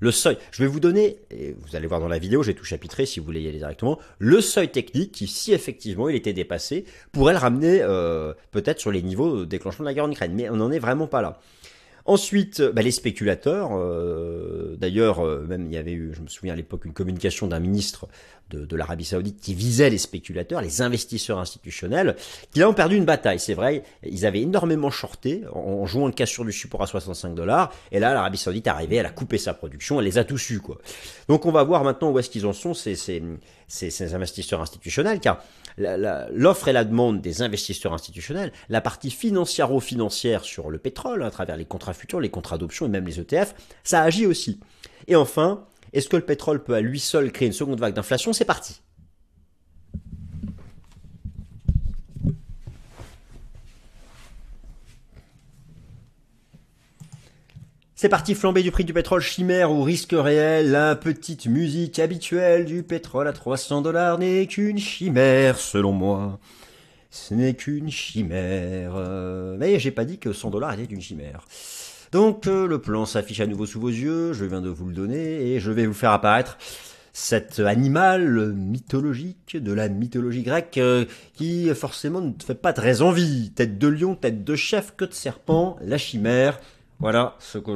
Le 0.00 0.10
seuil, 0.10 0.36
je 0.50 0.62
vais 0.62 0.68
vous 0.68 0.80
donner, 0.80 1.16
et 1.30 1.56
vous 1.58 1.76
allez 1.76 1.86
voir 1.86 1.98
dans 1.98 2.08
la 2.08 2.18
vidéo, 2.18 2.42
j'ai 2.42 2.52
tout 2.52 2.66
chapitré 2.66 3.06
si 3.06 3.18
vous 3.18 3.24
voulez 3.24 3.40
y 3.40 3.48
aller 3.48 3.56
directement, 3.56 3.98
le 4.18 4.42
seuil 4.42 4.68
technique 4.68 5.12
qui, 5.12 5.28
si 5.28 5.54
effectivement 5.54 6.10
il 6.10 6.14
était 6.14 6.34
dépassé, 6.34 6.84
pourrait 7.10 7.32
le 7.32 7.38
ramener 7.38 7.78
euh, 7.80 8.34
peut-être 8.50 8.80
sur 8.80 8.90
les 8.90 9.00
niveaux 9.00 9.38
de 9.38 9.44
déclenchement 9.46 9.84
de 9.84 9.88
la 9.88 9.94
guerre 9.94 10.04
en 10.04 10.10
Ukraine. 10.10 10.34
Mais 10.34 10.50
on 10.50 10.56
n'en 10.56 10.70
est 10.70 10.78
vraiment 10.78 11.06
pas 11.06 11.22
là. 11.22 11.40
Ensuite, 12.04 12.60
euh, 12.60 12.70
bah, 12.70 12.82
les 12.82 12.90
spéculateurs. 12.90 13.70
Euh, 13.72 14.76
d'ailleurs, 14.76 15.24
même 15.24 15.64
il 15.64 15.72
y 15.72 15.78
avait 15.78 15.92
eu, 15.92 16.12
je 16.12 16.20
me 16.20 16.28
souviens 16.28 16.52
à 16.52 16.56
l'époque, 16.56 16.84
une 16.84 16.92
communication 16.92 17.46
d'un 17.46 17.60
ministre 17.60 18.08
de, 18.56 18.76
l'Arabie 18.76 19.04
Saoudite 19.04 19.40
qui 19.40 19.54
visait 19.54 19.90
les 19.90 19.98
spéculateurs, 19.98 20.60
les 20.60 20.82
investisseurs 20.82 21.38
institutionnels, 21.38 22.16
qui 22.52 22.62
ont 22.64 22.74
perdu 22.74 22.96
une 22.96 23.04
bataille. 23.04 23.38
C'est 23.38 23.54
vrai, 23.54 23.82
ils 24.04 24.26
avaient 24.26 24.40
énormément 24.40 24.90
shorté 24.90 25.42
en, 25.52 25.86
jouant 25.86 26.06
le 26.06 26.12
cassure 26.12 26.44
du 26.44 26.52
support 26.52 26.82
à 26.82 26.86
65 26.86 27.34
dollars. 27.34 27.72
Et 27.90 27.98
là, 27.98 28.14
l'Arabie 28.14 28.38
Saoudite 28.38 28.66
est 28.66 28.70
arrivée, 28.70 28.96
elle 28.96 29.06
a 29.06 29.10
coupé 29.10 29.38
sa 29.38 29.54
production, 29.54 29.98
elle 29.98 30.06
les 30.06 30.18
a 30.18 30.24
tous 30.24 30.50
eus, 30.50 30.60
quoi. 30.60 30.78
Donc, 31.28 31.46
on 31.46 31.52
va 31.52 31.62
voir 31.62 31.84
maintenant 31.84 32.10
où 32.10 32.18
est-ce 32.18 32.30
qu'ils 32.30 32.46
en 32.46 32.52
sont 32.52 32.74
ces, 32.74 32.94
ces, 32.94 33.22
ces 33.68 34.14
investisseurs 34.14 34.60
institutionnels, 34.60 35.20
car 35.20 35.42
l'offre 35.78 36.68
et 36.68 36.72
la 36.72 36.84
demande 36.84 37.20
des 37.20 37.42
investisseurs 37.42 37.92
institutionnels, 37.92 38.52
la 38.68 38.80
partie 38.80 39.10
financiaro-financière 39.10 40.44
sur 40.44 40.70
le 40.70 40.78
pétrole, 40.78 41.22
à 41.22 41.30
travers 41.30 41.56
les 41.56 41.64
contrats 41.64 41.94
futurs, 41.94 42.20
les 42.20 42.30
contrats 42.30 42.58
d'option 42.58 42.86
et 42.86 42.88
même 42.88 43.06
les 43.06 43.20
ETF, 43.20 43.54
ça 43.84 44.02
agit 44.02 44.26
aussi. 44.26 44.60
Et 45.08 45.16
enfin, 45.16 45.64
est-ce 45.92 46.08
que 46.08 46.16
le 46.16 46.24
pétrole 46.24 46.62
peut 46.62 46.74
à 46.74 46.80
lui 46.80 47.00
seul 47.00 47.32
créer 47.32 47.46
une 47.46 47.52
seconde 47.52 47.80
vague 47.80 47.94
d'inflation? 47.94 48.32
C'est 48.32 48.44
parti. 48.44 48.80
C'est 58.02 58.08
parti, 58.08 58.34
flambée 58.34 58.64
du 58.64 58.72
prix 58.72 58.84
du 58.84 58.92
pétrole 58.92 59.20
chimère 59.20 59.70
ou 59.70 59.84
risque 59.84 60.12
réel, 60.12 60.72
la 60.72 60.96
petite 60.96 61.46
musique 61.46 62.00
habituelle 62.00 62.64
du 62.64 62.82
pétrole 62.82 63.28
à 63.28 63.32
300 63.32 63.80
dollars 63.82 64.18
n'est 64.18 64.48
qu'une 64.48 64.78
chimère 64.78 65.56
selon 65.56 65.92
moi. 65.92 66.40
Ce 67.10 67.32
n'est 67.32 67.54
qu'une 67.54 67.92
chimère. 67.92 68.94
Mais 69.56 69.78
j'ai 69.78 69.92
pas 69.92 70.04
dit 70.04 70.18
que 70.18 70.32
100 70.32 70.50
dollars 70.50 70.72
était 70.72 70.92
une 70.92 71.00
chimère. 71.00 71.46
Donc 72.12 72.46
euh, 72.46 72.66
le 72.66 72.78
plan 72.78 73.06
s'affiche 73.06 73.40
à 73.40 73.46
nouveau 73.46 73.64
sous 73.64 73.80
vos 73.80 73.88
yeux, 73.88 74.34
je 74.34 74.44
viens 74.44 74.60
de 74.60 74.68
vous 74.68 74.86
le 74.86 74.92
donner 74.92 75.46
et 75.46 75.60
je 75.60 75.72
vais 75.72 75.86
vous 75.86 75.94
faire 75.94 76.10
apparaître 76.10 76.58
cet 77.14 77.58
animal 77.58 78.52
mythologique 78.52 79.56
de 79.56 79.72
la 79.72 79.88
mythologie 79.88 80.42
grecque 80.42 80.76
euh, 80.76 81.06
qui 81.32 81.74
forcément 81.74 82.20
ne 82.20 82.32
fait 82.44 82.54
pas 82.54 82.74
très 82.74 83.00
envie. 83.00 83.50
Tête 83.52 83.78
de 83.78 83.88
lion, 83.88 84.14
tête 84.14 84.44
de 84.44 84.56
chef, 84.56 84.94
queue 84.94 85.06
de 85.06 85.14
serpent, 85.14 85.78
la 85.80 85.96
chimère. 85.96 86.60
Voilà 87.00 87.34
ce 87.38 87.56
que, 87.56 87.72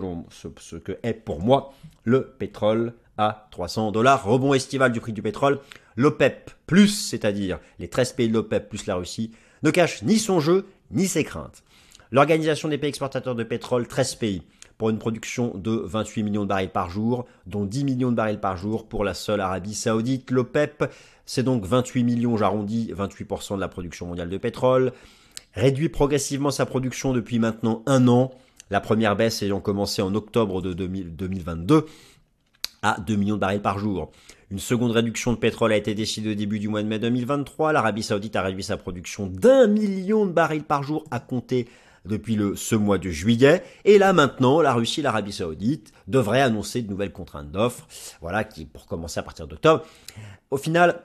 ce, 0.61 0.77
que 0.77 0.99
est 1.03 1.15
pour 1.15 1.41
moi 1.41 1.73
le 2.05 2.35
pétrole 2.39 2.93
à 3.17 3.49
300 3.53 3.91
dollars. 3.91 4.23
Rebond 4.23 4.53
estival 4.53 4.93
du 4.93 5.01
prix 5.01 5.15
du 5.15 5.23
pétrole. 5.23 5.61
L'OPEP 5.97 6.51
plus, 6.67 6.89
c'est-à-dire 6.89 7.59
les 7.79 7.89
13 7.89 8.13
pays 8.13 8.29
de 8.29 8.35
l'OPEP 8.35 8.69
plus 8.69 8.85
la 8.85 8.97
Russie, 8.97 9.33
ne 9.63 9.71
cache 9.71 10.03
ni 10.03 10.19
son 10.19 10.41
jeu 10.41 10.67
ni 10.91 11.09
ses 11.09 11.25
craintes. 11.25 11.63
L'Organisation 12.13 12.69
des 12.69 12.79
pays 12.79 12.89
exportateurs 12.89 13.35
de 13.35 13.45
pétrole, 13.45 13.87
13 13.87 14.15
pays, 14.17 14.43
pour 14.79 14.91
une 14.91 14.99
production 14.99 15.53
de 15.57 15.73
28 15.73 16.23
millions 16.23 16.43
de 16.43 16.49
barils 16.49 16.71
par 16.71 16.91
jour, 16.91 17.27
dont 17.47 17.65
10 17.65 17.85
millions 17.85 18.11
de 18.11 18.17
barils 18.17 18.41
par 18.41 18.57
jour 18.57 18.87
pour 18.87 19.05
la 19.05 19.15
seule 19.15 19.41
Arabie 19.41 19.75
Saoudite. 19.75 20.31
L'OPEP, 20.31 20.93
c'est 21.25 21.43
donc 21.43 21.65
28 21.65 22.05
millions, 22.05 22.37
j'arrondis, 22.37 22.93
28% 22.93 23.57
de 23.57 23.61
la 23.61 23.69
production 23.69 24.07
mondiale 24.07 24.29
de 24.29 24.39
pétrole. 24.39 24.93
Réduit 25.55 25.89
progressivement 25.89 26.51
sa 26.51 26.67
production 26.67 27.13
depuis 27.13 27.39
maintenant 27.39 27.83
un 27.87 28.09
an 28.09 28.33
la 28.71 28.81
première 28.81 29.17
baisse 29.17 29.43
ayant 29.43 29.61
commencé 29.61 30.03
en 30.03 30.15
octobre 30.15 30.61
de 30.61 30.73
2022 30.73 31.87
à 32.83 32.99
2 33.01 33.17
millions 33.17 33.37
de 33.37 33.41
barils 33.41 33.63
par 33.63 33.79
jour. 33.79 34.11
Une 34.51 34.59
seconde 34.59 34.93
réduction 34.93 35.33
de 35.33 35.39
pétrole 35.39 35.73
a 35.73 35.77
été 35.77 35.95
décidée 35.95 36.33
au 36.33 36.35
début 36.35 36.59
du 36.59 36.69
mois 36.69 36.83
de 36.83 36.89
mai 36.89 36.99
2023. 36.99 37.73
L'Arabie 37.73 38.03
Saoudite 38.03 38.37
a 38.37 38.43
réduit 38.43 38.63
sa 38.63 38.77
production 38.77 39.27
d'un 39.27 39.67
million 39.67 40.27
de 40.27 40.33
barils 40.33 40.63
par 40.63 40.83
jour 40.83 41.05
à 41.11 41.21
compter 41.21 41.67
depuis 42.07 42.39
ce 42.55 42.75
mois 42.75 42.99
de 42.99 43.11
juillet. 43.11 43.63
Et 43.85 43.99
là 43.99 44.13
maintenant, 44.13 44.61
la 44.61 44.73
Russie 44.73 45.01
et 45.01 45.03
l'Arabie 45.03 45.33
Saoudite 45.33 45.93
devraient 46.07 46.41
annoncer 46.41 46.83
de 46.83 46.91
nouvelles 46.91 47.13
contraintes 47.13 47.51
d'offres, 47.51 47.87
voilà, 48.21 48.45
qui 48.45 48.65
pour 48.65 48.87
commencer 48.87 49.21
à 49.21 49.23
partir 49.23 49.47
d'octobre. 49.47 49.85
Au 50.51 50.57
final, 50.57 51.03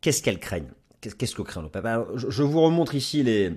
qu'est-ce 0.00 0.22
qu'elles 0.22 0.40
craignent? 0.40 0.72
Qu'est-ce 1.00 1.34
que 1.34 1.42
craint 1.42 1.62
le 1.62 2.28
Je 2.28 2.42
vous 2.44 2.60
remontre 2.60 2.94
ici 2.94 3.24
les, 3.24 3.52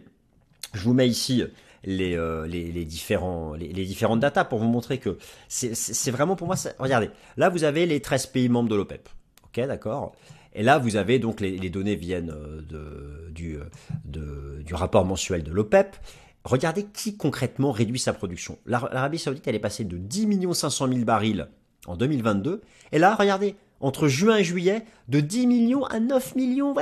je 0.73 0.83
vous 0.83 0.93
mets 0.93 1.07
ici 1.07 1.43
euh, 1.87 2.47
les, 2.47 2.71
les, 2.71 2.85
différents, 2.85 3.53
les, 3.53 3.85
différentes 3.85 4.19
datas 4.19 4.45
pour 4.45 4.57
vous 4.57 4.67
montrer 4.67 4.97
que 4.97 5.17
c'est 5.47 6.11
vraiment 6.11 6.35
pour 6.35 6.47
moi. 6.47 6.55
regardez, 6.79 7.11
là 7.37 7.49
vous 7.49 7.63
avez 7.63 7.85
les 7.85 8.01
13 8.01 8.27
pays 8.27 8.49
membres 8.49 8.69
de 8.69 8.75
l'OPEP. 8.75 9.07
Ok, 9.45 9.65
d'accord? 9.67 10.15
Et 10.55 10.63
là, 10.63 10.77
vous 10.77 10.95
avez 10.95 11.19
donc 11.19 11.41
les, 11.41 11.69
données 11.69 11.97
viennent 11.97 12.31
euh, 12.33 13.29
du, 13.29 13.57
euh, 13.57 14.63
du 14.63 14.73
rapport 14.73 15.03
mensuel 15.03 15.43
de 15.43 15.51
l'OPEP. 15.51 15.97
Regardez 16.45 16.85
qui 16.85 17.17
concrètement 17.17 17.71
réduit 17.71 17.99
sa 17.99 18.13
production. 18.13 18.57
L'Arabie 18.65 19.19
Saoudite, 19.19 19.47
elle 19.47 19.55
est 19.55 19.59
passée 19.59 19.83
de 19.83 19.97
10 19.97 20.47
500 20.53 20.87
000 20.87 20.99
barils 21.01 21.47
en 21.87 21.97
2022. 21.97 22.61
Et 22.91 22.99
là, 22.99 23.15
regardez, 23.15 23.55
entre 23.81 24.07
juin 24.07 24.37
et 24.37 24.43
juillet, 24.43 24.85
de 25.09 25.19
10 25.19 25.47
millions 25.47 25.83
à 25.85 25.99
9 25.99 26.35
millions. 26.35 26.73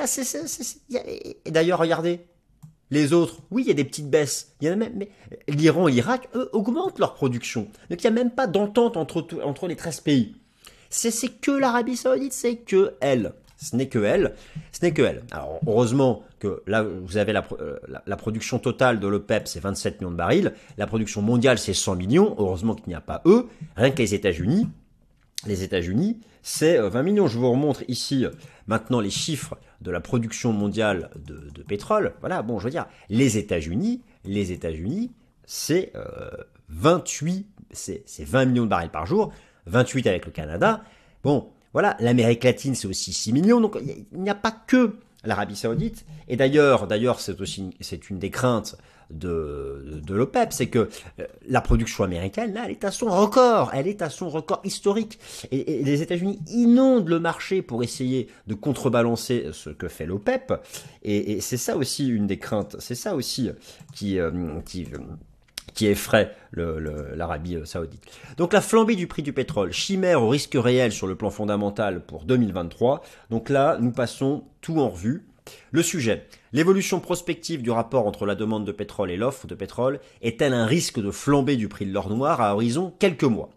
Et 1.45 1.51
d'ailleurs, 1.51 1.79
regardez, 1.79 2.21
les 2.91 3.13
autres, 3.13 3.37
oui, 3.49 3.63
il 3.63 3.67
y 3.67 3.71
a 3.71 3.75
des 3.75 3.85
petites 3.85 4.09
baisses. 4.09 4.53
Il 4.61 4.65
y 4.65 4.67
a 4.67 4.75
même, 4.75 4.93
mais 4.95 5.09
l'Iran 5.47 5.87
et 5.87 5.91
l'Irak, 5.91 6.29
eux, 6.35 6.49
augmentent 6.53 6.99
leur 6.99 7.15
production. 7.15 7.67
Donc 7.89 8.03
il 8.03 8.07
n'y 8.07 8.07
a 8.07 8.23
même 8.23 8.31
pas 8.31 8.47
d'entente 8.47 8.97
entre, 8.97 9.27
entre 9.43 9.67
les 9.67 9.75
13 9.75 10.01
pays. 10.01 10.35
C'est 10.89 11.11
que 11.41 11.51
l'Arabie 11.51 11.97
Saoudite, 11.97 12.33
c'est 12.33 12.57
que 12.57 12.93
elle. 13.01 13.33
Ce 13.57 13.75
n'est 13.75 13.87
que 13.87 14.03
elle. 14.03 14.35
Ce 14.71 14.85
n'est 14.85 14.93
que 14.93 15.01
elle. 15.01 15.23
Alors, 15.31 15.59
heureusement 15.65 16.21
que 16.43 16.61
là, 16.67 16.83
vous 16.83 17.17
avez 17.17 17.31
la, 17.31 17.47
euh, 17.59 18.15
production 18.17 18.59
totale 18.59 18.99
de 18.99 19.07
l'OPEP, 19.07 19.47
c'est 19.47 19.61
27 19.61 20.01
millions 20.01 20.11
de 20.11 20.17
barils. 20.17 20.53
La 20.77 20.87
production 20.87 21.21
mondiale, 21.21 21.57
c'est 21.57 21.73
100 21.73 21.95
millions. 21.95 22.35
Heureusement 22.37 22.75
qu'il 22.75 22.89
n'y 22.89 22.95
a 22.95 23.01
pas 23.01 23.21
eux. 23.25 23.47
Rien 23.77 23.91
que 23.91 23.99
les 23.99 24.13
États-Unis. 24.13 24.67
Les 25.45 25.63
États-Unis, 25.63 26.19
c'est 26.41 26.77
20 26.77 26.99
euh, 26.99 27.03
millions. 27.03 27.27
Je 27.27 27.39
vous 27.39 27.49
remontre 27.49 27.83
ici 27.87 28.25
euh, 28.25 28.31
maintenant 28.67 28.99
les 28.99 29.09
chiffres 29.09 29.57
de 29.81 29.91
la 29.91 30.01
production 30.01 30.51
mondiale 30.51 31.09
de, 31.15 31.63
pétrole. 31.63 32.13
Voilà, 32.19 32.41
bon, 32.41 32.59
je 32.59 32.65
veux 32.65 32.71
dire, 32.71 32.87
les 33.09 33.37
États-Unis, 33.37 34.01
les 34.25 34.51
États-Unis, 34.51 35.11
c'est 35.45 35.91
28, 36.69 37.45
c'est 37.71 38.05
20 38.23 38.45
millions 38.45 38.63
de 38.63 38.69
barils 38.69 38.89
par 38.89 39.05
jour, 39.05 39.33
28 39.65 40.07
avec 40.07 40.25
le 40.25 40.31
Canada. 40.31 40.85
Bon, 41.21 41.49
voilà, 41.73 41.97
l'Amérique 41.99 42.45
latine, 42.45 42.75
c'est 42.75 42.87
aussi 42.87 43.11
6 43.11 43.33
millions. 43.33 43.59
Donc, 43.59 43.77
il 43.81 44.21
n'y 44.21 44.29
a 44.29 44.35
pas 44.35 44.51
que 44.51 44.95
l'Arabie 45.23 45.55
Saoudite. 45.55 46.05
Et 46.27 46.35
d'ailleurs, 46.35 46.87
d'ailleurs, 46.87 47.19
c'est 47.19 47.39
aussi, 47.41 47.75
c'est 47.79 48.09
une 48.09 48.19
des 48.19 48.29
craintes 48.29 48.77
de, 49.09 50.01
de 50.03 50.15
l'OPEP, 50.15 50.53
c'est 50.53 50.67
que 50.67 50.89
euh, 51.19 51.27
la 51.47 51.61
production 51.61 52.03
américaine, 52.03 52.53
là, 52.53 52.63
elle 52.65 52.71
est 52.71 52.83
à 52.83 52.91
son 52.91 53.09
record, 53.09 53.71
elle 53.73 53.87
est 53.87 54.01
à 54.01 54.09
son 54.09 54.29
record 54.29 54.61
historique. 54.63 55.19
Et, 55.51 55.83
les 55.83 56.01
États-Unis 56.01 56.39
inondent 56.47 57.09
le 57.09 57.19
marché 57.19 57.61
pour 57.61 57.83
essayer 57.83 58.27
de 58.47 58.53
contrebalancer 58.53 59.49
ce 59.51 59.69
que 59.69 59.87
fait 59.87 60.05
l'OPEP. 60.05 60.53
Et, 61.03 61.41
c'est 61.41 61.57
ça 61.57 61.77
aussi 61.77 62.07
une 62.07 62.27
des 62.27 62.39
craintes, 62.39 62.75
c'est 62.79 62.95
ça 62.95 63.15
aussi 63.15 63.51
qui, 63.93 64.19
euh, 64.19 64.31
qui 64.65 64.87
qui 65.73 65.87
effraie 65.87 66.35
l'Arabie 66.53 67.55
euh, 67.55 67.65
saoudite. 67.65 68.03
Donc 68.37 68.53
la 68.53 68.61
flambée 68.61 68.95
du 68.95 69.07
prix 69.07 69.23
du 69.23 69.33
pétrole, 69.33 69.71
chimère 69.71 70.21
au 70.21 70.29
risque 70.29 70.55
réel 70.55 70.91
sur 70.91 71.07
le 71.07 71.15
plan 71.15 71.29
fondamental 71.29 72.05
pour 72.05 72.25
2023. 72.25 73.03
Donc 73.29 73.49
là, 73.49 73.77
nous 73.79 73.91
passons 73.91 74.43
tout 74.61 74.79
en 74.79 74.89
revue. 74.89 75.25
Le 75.71 75.83
sujet, 75.83 76.27
l'évolution 76.53 76.99
prospective 76.99 77.61
du 77.61 77.71
rapport 77.71 78.07
entre 78.07 78.25
la 78.25 78.35
demande 78.35 78.65
de 78.65 78.71
pétrole 78.71 79.11
et 79.11 79.17
l'offre 79.17 79.47
de 79.47 79.55
pétrole 79.55 79.99
est-elle 80.21 80.53
un 80.53 80.65
risque 80.65 80.99
de 81.01 81.11
flambée 81.11 81.57
du 81.57 81.67
prix 81.67 81.85
de 81.85 81.91
l'or 81.91 82.09
noir 82.09 82.39
à 82.39 82.53
horizon 82.53 82.93
quelques 82.99 83.23
mois? 83.23 83.49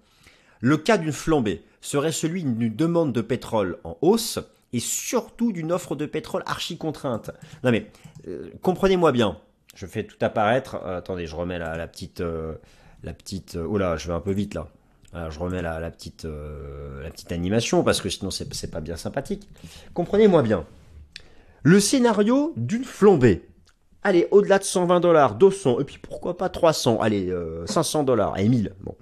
Le 0.61 0.79
cas 0.79 0.99
d'une 0.99 1.13
flambée 1.13 1.63
serait 1.81 2.13
celui 2.13 2.43
d'une 2.43 2.75
demande 2.75 3.13
de 3.13 3.21
pétrole 3.21 3.79
en 3.85 3.97
hausse 4.01 4.41
et 4.73 4.81
surtout 4.81 5.53
d'une 5.53 5.71
offre 5.71 5.95
de 5.95 6.07
pétrole 6.07 6.43
archi 6.47 6.77
contrainte. 6.77 7.31
Non 7.63 7.71
mais, 7.71 7.91
euh, 8.27 8.51
comprenez-moi 8.63 9.13
bien, 9.13 9.39
je 9.77 9.87
fais 9.87 10.05
tout 10.05 10.17
apparaître. 10.21 10.81
Euh, 10.85 10.99
attendez, 10.99 11.27
je 11.27 11.37
remets 11.37 11.59
la, 11.59 11.87
petite, 11.87 12.21
euh, 12.21 12.55
la 13.05 13.13
petite. 13.13 13.57
oh 13.57 13.79
là, 13.79 13.97
je 13.97 14.09
vais 14.09 14.15
un 14.15 14.21
peu 14.21 14.33
vite 14.33 14.55
là. 14.55 14.69
je 15.31 15.39
remets 15.39 15.63
la, 15.63 15.91
petite, 15.91 16.25
la 16.25 17.11
petite 17.11 17.31
animation 17.31 17.85
parce 17.85 18.01
que 18.01 18.09
sinon 18.09 18.31
c'est 18.31 18.71
pas 18.71 18.81
bien 18.81 18.97
sympathique. 18.97 19.49
Comprenez-moi 19.95 20.43
bien. 20.43 20.67
Le 21.63 21.79
scénario 21.79 22.53
d'une 22.57 22.85
flambée. 22.85 23.49
Allez, 24.03 24.29
au-delà 24.31 24.59
de 24.59 24.65
120 24.65 25.01
dollars, 25.01 25.35
200, 25.35 25.81
et 25.81 25.85
puis 25.85 25.99
pourquoi 25.99 26.37
pas 26.37 26.49
300, 26.49 27.01
allez, 27.01 27.35
500 27.67 28.05
dollars, 28.05 28.39
et 28.39 28.49
1000, 28.49 28.73
bon. 28.81 28.95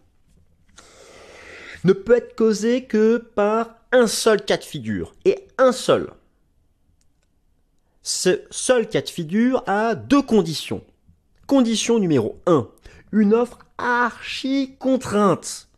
Ne 1.84 1.92
peut 1.92 2.16
être 2.16 2.34
causé 2.34 2.84
que 2.84 3.18
par 3.18 3.76
un 3.92 4.06
seul 4.06 4.42
cas 4.42 4.56
de 4.56 4.64
figure, 4.64 5.12
et 5.26 5.46
un 5.58 5.72
seul. 5.72 6.08
Ce 8.06 8.42
seul 8.50 8.86
cas 8.86 9.00
de 9.00 9.08
figure 9.08 9.64
a 9.66 9.94
deux 9.94 10.20
conditions. 10.20 10.82
Condition 11.46 11.98
numéro 11.98 12.38
1. 12.44 12.68
Une 13.12 13.32
offre 13.32 13.60
archi 13.78 14.76
contrainte. 14.78 15.68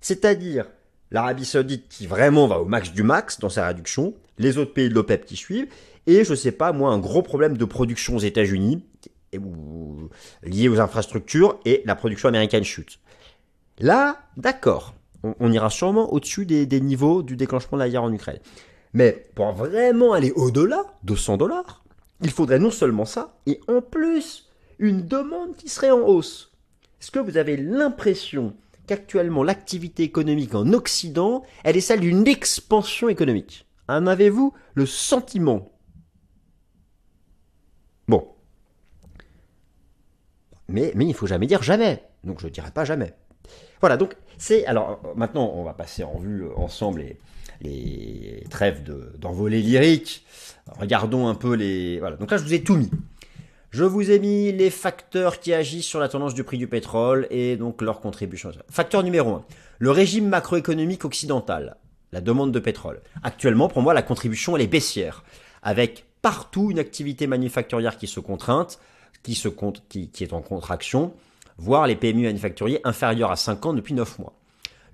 C'est-à-dire 0.00 0.64
l'Arabie 1.10 1.44
Saoudite 1.44 1.88
qui 1.90 2.06
vraiment 2.06 2.46
va 2.46 2.58
au 2.58 2.64
max 2.64 2.90
du 2.90 3.02
max 3.02 3.38
dans 3.38 3.50
sa 3.50 3.66
réduction, 3.66 4.14
les 4.38 4.56
autres 4.56 4.72
pays 4.72 4.88
de 4.88 4.94
l'OPEP 4.94 5.26
qui 5.26 5.36
suivent, 5.36 5.68
et 6.06 6.24
je 6.24 6.34
sais 6.34 6.52
pas 6.52 6.72
moi 6.72 6.90
un 6.90 6.98
gros 6.98 7.20
problème 7.20 7.58
de 7.58 7.64
production 7.66 8.16
aux 8.16 8.20
États-Unis 8.20 8.82
lié 10.42 10.68
aux 10.70 10.80
infrastructures 10.80 11.60
et 11.66 11.82
la 11.84 11.96
production 11.96 12.30
américaine 12.30 12.64
chute. 12.64 12.98
Là, 13.78 14.22
d'accord, 14.38 14.94
on, 15.22 15.52
ira 15.52 15.68
sûrement 15.68 16.10
au-dessus 16.14 16.46
des, 16.46 16.64
des, 16.64 16.80
niveaux 16.80 17.22
du 17.22 17.36
déclenchement 17.36 17.76
de 17.76 17.82
la 17.82 17.90
guerre 17.90 18.04
en 18.04 18.12
Ukraine. 18.12 18.38
Mais 18.96 19.26
pour 19.34 19.52
vraiment 19.52 20.14
aller 20.14 20.30
au-delà 20.30 20.82
de 21.04 21.14
100 21.14 21.36
dollars, 21.36 21.84
il 22.22 22.30
faudrait 22.30 22.58
non 22.58 22.70
seulement 22.70 23.04
ça, 23.04 23.36
et 23.44 23.60
en 23.68 23.82
plus 23.82 24.48
une 24.78 25.06
demande 25.06 25.54
qui 25.54 25.68
serait 25.68 25.90
en 25.90 26.00
hausse. 26.00 26.50
Est-ce 26.98 27.10
que 27.10 27.18
vous 27.18 27.36
avez 27.36 27.58
l'impression 27.58 28.56
qu'actuellement 28.86 29.42
l'activité 29.42 30.02
économique 30.02 30.54
en 30.54 30.72
Occident, 30.72 31.42
elle 31.62 31.76
est 31.76 31.82
celle 31.82 32.00
d'une 32.00 32.26
expansion 32.26 33.10
économique? 33.10 33.66
En 33.86 34.06
avez-vous 34.06 34.54
le 34.72 34.86
sentiment? 34.86 35.70
Bon. 38.08 38.28
Mais, 40.68 40.94
il 40.98 41.12
faut 41.12 41.26
jamais 41.26 41.46
dire 41.46 41.62
jamais. 41.62 42.02
Donc 42.24 42.40
je 42.40 42.46
ne 42.46 42.50
dirai 42.50 42.70
pas 42.70 42.86
jamais. 42.86 43.12
Voilà, 43.80 43.98
donc 43.98 44.16
c'est... 44.38 44.64
Alors 44.64 45.02
maintenant, 45.16 45.52
on 45.54 45.64
va 45.64 45.74
passer 45.74 46.02
en 46.02 46.16
vue 46.16 46.46
ensemble 46.56 47.02
et 47.02 47.18
les 47.60 48.44
trêves 48.50 48.82
d'envolée 49.18 49.62
lyrique. 49.62 50.24
Regardons 50.78 51.28
un 51.28 51.34
peu 51.34 51.54
les... 51.54 51.98
Voilà, 52.00 52.16
donc 52.16 52.30
là 52.30 52.36
je 52.36 52.44
vous 52.44 52.54
ai 52.54 52.62
tout 52.62 52.76
mis. 52.76 52.90
Je 53.70 53.84
vous 53.84 54.10
ai 54.10 54.18
mis 54.18 54.52
les 54.52 54.70
facteurs 54.70 55.38
qui 55.38 55.52
agissent 55.52 55.86
sur 55.86 56.00
la 56.00 56.08
tendance 56.08 56.34
du 56.34 56.44
prix 56.44 56.56
du 56.56 56.66
pétrole 56.66 57.26
et 57.30 57.56
donc 57.56 57.82
leur 57.82 58.00
contribution. 58.00 58.50
Facteur 58.70 59.02
numéro 59.02 59.34
1, 59.34 59.44
le 59.78 59.90
régime 59.90 60.28
macroéconomique 60.28 61.04
occidental, 61.04 61.76
la 62.12 62.20
demande 62.20 62.52
de 62.52 62.58
pétrole. 62.58 63.02
Actuellement, 63.22 63.68
pour 63.68 63.82
moi, 63.82 63.92
la 63.92 64.02
contribution, 64.02 64.56
elle 64.56 64.62
est 64.62 64.66
baissière, 64.66 65.24
avec 65.62 66.06
partout 66.22 66.70
une 66.70 66.78
activité 66.78 67.26
manufacturière 67.26 67.98
qui 67.98 68.06
se 68.06 68.20
contrainte, 68.20 68.78
qui 69.22 69.34
est 70.20 70.32
en 70.32 70.40
contraction, 70.40 71.12
voire 71.58 71.86
les 71.86 71.96
PMU 71.96 72.22
manufacturiers 72.22 72.80
inférieurs 72.84 73.30
à 73.30 73.36
5 73.36 73.66
ans 73.66 73.72
depuis 73.74 73.92
9 73.92 74.20
mois. 74.20 74.32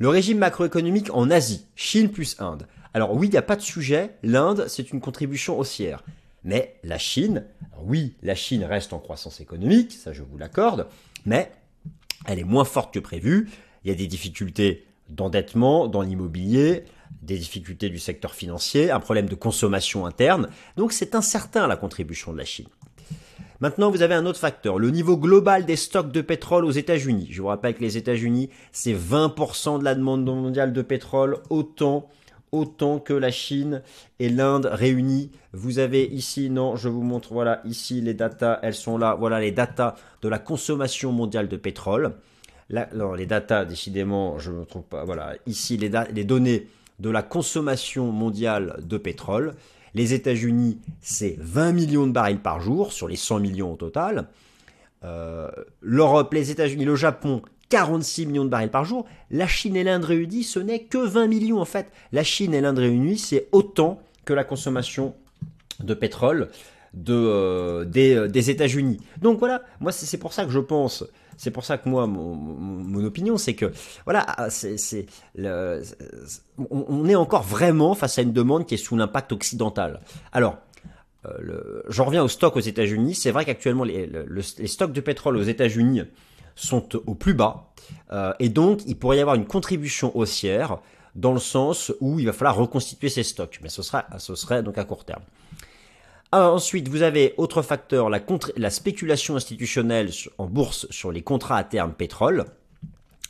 Le 0.02 0.08
régime 0.08 0.38
macroéconomique 0.38 1.14
en 1.14 1.30
Asie, 1.30 1.64
Chine 1.76 2.10
plus 2.10 2.34
Inde. 2.40 2.66
Alors 2.92 3.14
oui, 3.14 3.28
il 3.28 3.30
n'y 3.30 3.36
a 3.36 3.42
pas 3.42 3.54
de 3.54 3.60
sujet, 3.60 4.16
l'Inde, 4.24 4.64
c'est 4.66 4.90
une 4.90 5.00
contribution 5.00 5.56
haussière. 5.56 6.02
Mais 6.42 6.74
la 6.82 6.98
Chine, 6.98 7.44
oui, 7.84 8.16
la 8.20 8.34
Chine 8.34 8.64
reste 8.64 8.92
en 8.92 8.98
croissance 8.98 9.40
économique, 9.40 9.92
ça 9.92 10.12
je 10.12 10.24
vous 10.24 10.36
l'accorde, 10.36 10.88
mais 11.24 11.52
elle 12.26 12.40
est 12.40 12.44
moins 12.44 12.64
forte 12.64 12.92
que 12.92 12.98
prévu. 12.98 13.48
Il 13.84 13.90
y 13.90 13.94
a 13.94 13.96
des 13.96 14.08
difficultés 14.08 14.84
d'endettement 15.08 15.86
dans 15.86 16.02
l'immobilier, 16.02 16.82
des 17.22 17.38
difficultés 17.38 17.88
du 17.88 18.00
secteur 18.00 18.34
financier, 18.34 18.90
un 18.90 18.98
problème 18.98 19.28
de 19.28 19.36
consommation 19.36 20.04
interne. 20.04 20.48
Donc 20.76 20.92
c'est 20.92 21.14
incertain 21.14 21.68
la 21.68 21.76
contribution 21.76 22.32
de 22.32 22.38
la 22.38 22.44
Chine. 22.44 22.66
Maintenant, 23.62 23.92
vous 23.92 24.02
avez 24.02 24.16
un 24.16 24.26
autre 24.26 24.40
facteur, 24.40 24.76
le 24.76 24.90
niveau 24.90 25.16
global 25.16 25.64
des 25.64 25.76
stocks 25.76 26.10
de 26.10 26.20
pétrole 26.20 26.64
aux 26.64 26.72
États-Unis. 26.72 27.28
Je 27.30 27.40
vous 27.42 27.46
rappelle 27.46 27.74
que 27.74 27.80
les 27.80 27.96
États-Unis, 27.96 28.50
c'est 28.72 28.92
20% 28.92 29.78
de 29.78 29.84
la 29.84 29.94
demande 29.94 30.24
mondiale 30.24 30.72
de 30.72 30.82
pétrole, 30.82 31.38
autant 31.48 32.08
autant 32.50 32.98
que 32.98 33.12
la 33.12 33.30
Chine 33.30 33.82
et 34.18 34.30
l'Inde 34.30 34.68
réunis. 34.70 35.30
Vous 35.52 35.78
avez 35.78 36.04
ici, 36.06 36.50
non, 36.50 36.74
je 36.74 36.88
vous 36.88 37.04
montre, 37.04 37.32
voilà, 37.32 37.60
ici 37.64 38.00
les 38.00 38.14
datas, 38.14 38.58
elles 38.62 38.74
sont 38.74 38.98
là, 38.98 39.14
voilà 39.14 39.38
les 39.38 39.52
datas 39.52 39.94
de 40.22 40.28
la 40.28 40.40
consommation 40.40 41.12
mondiale 41.12 41.46
de 41.46 41.56
pétrole. 41.56 42.14
Là, 42.68 42.88
les 43.16 43.26
datas, 43.26 43.64
décidément, 43.64 44.40
je 44.40 44.50
ne 44.50 44.64
trouve 44.64 44.82
pas, 44.82 45.04
voilà, 45.04 45.34
ici 45.46 45.76
les 45.76 46.24
données 46.24 46.66
de 46.98 47.10
la 47.10 47.22
consommation 47.22 48.10
mondiale 48.10 48.80
de 48.82 48.98
pétrole. 48.98 49.54
Les 49.94 50.14
États-Unis, 50.14 50.78
c'est 51.00 51.36
20 51.38 51.72
millions 51.72 52.06
de 52.06 52.12
barils 52.12 52.40
par 52.40 52.60
jour 52.60 52.92
sur 52.92 53.08
les 53.08 53.16
100 53.16 53.40
millions 53.40 53.72
au 53.72 53.76
total. 53.76 54.28
Euh, 55.04 55.50
L'Europe, 55.80 56.32
les 56.32 56.50
États-Unis, 56.50 56.84
le 56.84 56.96
Japon, 56.96 57.42
46 57.68 58.26
millions 58.26 58.44
de 58.44 58.50
barils 58.50 58.70
par 58.70 58.84
jour. 58.84 59.06
La 59.30 59.46
Chine 59.46 59.76
et 59.76 59.84
l'Inde 59.84 60.04
réunies, 60.04 60.44
ce 60.44 60.58
n'est 60.58 60.84
que 60.84 60.98
20 60.98 61.26
millions 61.26 61.60
en 61.60 61.64
fait. 61.64 61.90
La 62.12 62.22
Chine 62.22 62.54
et 62.54 62.60
l'Inde 62.60 62.78
réunies, 62.78 63.18
c'est 63.18 63.48
autant 63.52 64.00
que 64.24 64.32
la 64.32 64.44
consommation 64.44 65.14
de 65.80 65.94
pétrole 65.94 66.50
euh, 67.08 67.86
euh, 67.96 68.28
des 68.28 68.50
États-Unis. 68.50 69.00
Donc 69.20 69.38
voilà, 69.38 69.62
moi 69.80 69.92
c'est 69.92 70.18
pour 70.18 70.32
ça 70.32 70.44
que 70.44 70.50
je 70.50 70.58
pense 70.58 71.04
c'est 71.36 71.50
pour 71.50 71.64
ça 71.64 71.78
que 71.78 71.88
moi, 71.88 72.06
mon, 72.06 73.04
opinion, 73.04 73.36
c'est 73.36 73.54
que 73.54 73.72
voilà, 74.04 74.26
c'est, 74.48 75.06
on, 76.70 77.08
est 77.08 77.14
encore 77.14 77.42
vraiment 77.42 77.94
face 77.94 78.18
à 78.18 78.22
une 78.22 78.32
demande 78.32 78.66
qui 78.66 78.74
est 78.74 78.78
sous 78.78 78.96
l'impact 78.96 79.32
occidental. 79.32 80.00
Alors, 80.32 80.56
euh, 81.26 81.82
j'en 81.88 82.04
reviens 82.04 82.22
au 82.22 82.28
stock 82.28 82.56
aux 82.56 82.60
États-Unis. 82.60 83.14
C'est 83.14 83.30
vrai 83.30 83.44
qu'actuellement, 83.44 83.84
les, 83.84 84.08
stocks 84.66 84.92
de 84.92 85.00
pétrole 85.00 85.36
aux 85.36 85.42
États-Unis 85.42 86.02
sont 86.54 86.96
au 87.06 87.14
plus 87.14 87.34
bas. 87.34 87.72
Euh, 88.12 88.32
et 88.38 88.48
donc, 88.48 88.80
il 88.86 88.98
pourrait 88.98 89.18
y 89.18 89.20
avoir 89.20 89.36
une 89.36 89.46
contribution 89.46 90.16
haussière 90.16 90.78
dans 91.14 91.32
le 91.32 91.40
sens 91.40 91.92
où 92.00 92.18
il 92.18 92.26
va 92.26 92.32
falloir 92.32 92.56
reconstituer 92.56 93.08
ces 93.08 93.22
stocks. 93.22 93.58
Mais 93.62 93.68
ce, 93.68 93.82
ce 93.82 94.34
serait 94.34 94.62
donc 94.62 94.78
à 94.78 94.84
court 94.84 95.04
terme. 95.04 95.22
Alors, 96.34 96.54
ensuite, 96.54 96.88
vous 96.88 97.02
avez 97.02 97.34
autre 97.36 97.60
facteur, 97.60 98.08
la, 98.08 98.18
la 98.56 98.70
spéculation 98.70 99.36
institutionnelle 99.36 100.08
en 100.38 100.46
bourse 100.46 100.86
sur 100.88 101.12
les 101.12 101.20
contrats 101.20 101.58
à 101.58 101.64
terme 101.64 101.92
pétrole. 101.92 102.46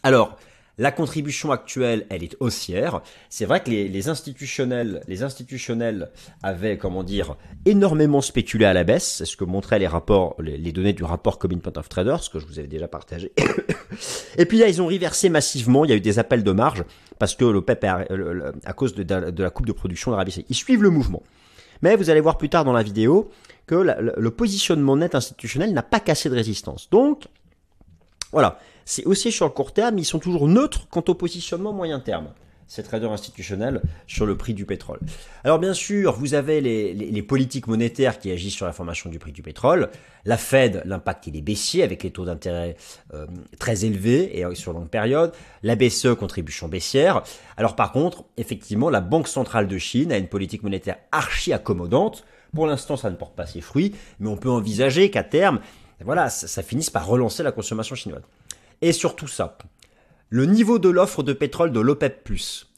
Alors, 0.05 0.37
la 0.79 0.91
contribution 0.91 1.51
actuelle, 1.53 2.07
elle 2.11 2.23
est 2.23 2.37
haussière. 2.41 3.03
C'est 3.29 3.45
vrai 3.45 3.63
que 3.63 3.71
les, 3.71 4.09
institutionnels, 4.09 5.03
les 5.07 5.23
institutionnels 5.23 6.11
avaient, 6.43 6.79
comment 6.79 7.03
dire, 7.03 7.37
énormément 7.67 8.21
spéculé 8.21 8.65
à 8.65 8.73
la 8.73 8.85
baisse. 8.85 9.17
C'est 9.19 9.27
ce 9.27 9.37
que 9.37 9.45
montraient 9.45 9.81
les 9.81 9.87
rapports, 9.87 10.37
les, 10.41 10.73
données 10.73 10.93
du 10.93 11.05
rapport 11.05 11.39
Point 11.39 11.73
of 11.77 11.89
Traders, 11.89 12.31
que 12.31 12.39
je 12.39 12.47
vous 12.47 12.59
avais 12.59 12.69
déjà 12.69 12.89
partagé. 12.89 13.33
Et 14.39 14.47
puis 14.47 14.59
là, 14.59 14.69
ils 14.69 14.81
ont 14.81 14.87
reversé 14.87 15.29
massivement. 15.29 15.85
Il 15.85 15.91
y 15.91 15.93
a 15.93 15.97
eu 15.97 16.01
des 16.01 16.19
appels 16.19 16.43
de 16.43 16.53
marge 16.53 16.85
parce 17.19 17.35
que 17.35 17.45
le 17.45 17.61
PEP, 17.63 17.85
à 17.85 18.73
cause 18.73 18.95
de, 18.95 19.43
la 19.43 19.51
coupe 19.51 19.67
de 19.67 19.73
production 19.73 20.13
d'Arabie 20.13 20.31
Saoudite, 20.31 20.51
ils 20.51 20.57
suivent 20.57 20.83
le 20.83 20.91
mouvement. 20.91 21.23
Mais 21.83 21.97
vous 21.97 22.11
allez 22.11 22.21
voir 22.21 22.39
plus 22.39 22.49
tard 22.49 22.65
dans 22.65 22.73
la 22.73 22.83
vidéo 22.83 23.31
que 23.67 23.75
le 23.75 24.31
positionnement 24.31 24.97
net 24.97 25.15
institutionnel 25.15 25.73
n'a 25.73 25.83
pas 25.83 26.01
cassé 26.01 26.29
de 26.29 26.35
résistance. 26.35 26.89
Donc, 26.91 27.25
voilà. 28.33 28.59
C'est 28.85 29.05
aussi 29.05 29.31
sur 29.31 29.47
le 29.47 29.53
court 29.53 29.73
terme, 29.73 29.99
ils 29.99 30.05
sont 30.05 30.19
toujours 30.19 30.49
neutres 30.49 30.89
quant 30.89 31.05
au 31.07 31.15
positionnement 31.15 31.73
moyen 31.73 32.01
terme 32.01 32.29
ces 32.73 32.83
traders 32.83 33.13
institutionnels 33.13 33.83
sur 34.07 34.25
le 34.25 34.35
prix 34.35 34.55
du 34.55 34.65
pétrole. 34.65 34.99
Alors 35.45 35.59
bien 35.59 35.75
sûr, 35.75 36.15
vous 36.15 36.33
avez 36.33 36.63
les, 36.63 37.23
politiques 37.23 37.67
monétaires 37.67 38.19
qui 38.19 38.31
agissent 38.31 38.55
sur 38.55 38.65
la 38.65 38.73
formation 38.73 39.11
du 39.11 39.19
prix 39.19 39.31
du 39.31 39.43
pétrole. 39.43 39.91
La 40.25 40.39
Fed, 40.39 40.81
l'impact 40.87 41.27
il 41.27 41.37
est 41.37 41.43
baissier 41.43 41.83
avec 41.83 42.03
les 42.03 42.11
taux 42.11 42.25
d'intérêt 42.25 42.77
euh, 43.13 43.27
très 43.59 43.85
élevés 43.85 44.39
et 44.39 44.55
sur 44.55 44.73
longue 44.73 44.89
période. 44.89 45.35
La 45.63 45.77
BCE, 45.77 46.15
contribution 46.19 46.67
baissière. 46.67 47.23
Alors 47.59 47.77
par 47.77 47.93
contre, 47.93 48.25
effectivement, 48.39 48.89
la 48.89 49.03
Banque 49.03 49.29
centrale 49.29 49.69
de 49.69 49.77
Chine 49.77 50.11
a 50.11 50.17
une 50.17 50.29
politique 50.29 50.63
monétaire 50.63 50.97
archi 51.13 51.53
accommodante. 51.53 52.25
Pour 52.55 52.67
l'instant, 52.67 52.97
ça 52.97 53.11
ne 53.11 53.17
porte 53.17 53.37
pas 53.37 53.45
ses 53.45 53.61
fruits, 53.61 53.95
mais 54.19 54.31
on 54.31 54.39
peut 54.39 54.51
envisager 54.51 55.11
qu'à 55.11 55.25
terme, 55.25 55.61
voilà, 56.03 56.31
ça 56.31 56.63
finisse 56.63 56.89
par 56.89 57.07
relancer 57.07 57.43
la 57.43 57.53
consommation 57.53 57.97
chinoise. 57.97 58.23
Et 58.81 58.93
surtout 58.93 59.29
ça, 59.29 59.59
le 60.35 60.47
niveau 60.47 60.79
de 60.79 60.89
l'offre 60.89 61.23
de 61.23 61.35
pétrole 61.35 61.73
de 61.73 61.81
l'OPEP+, 61.81 62.27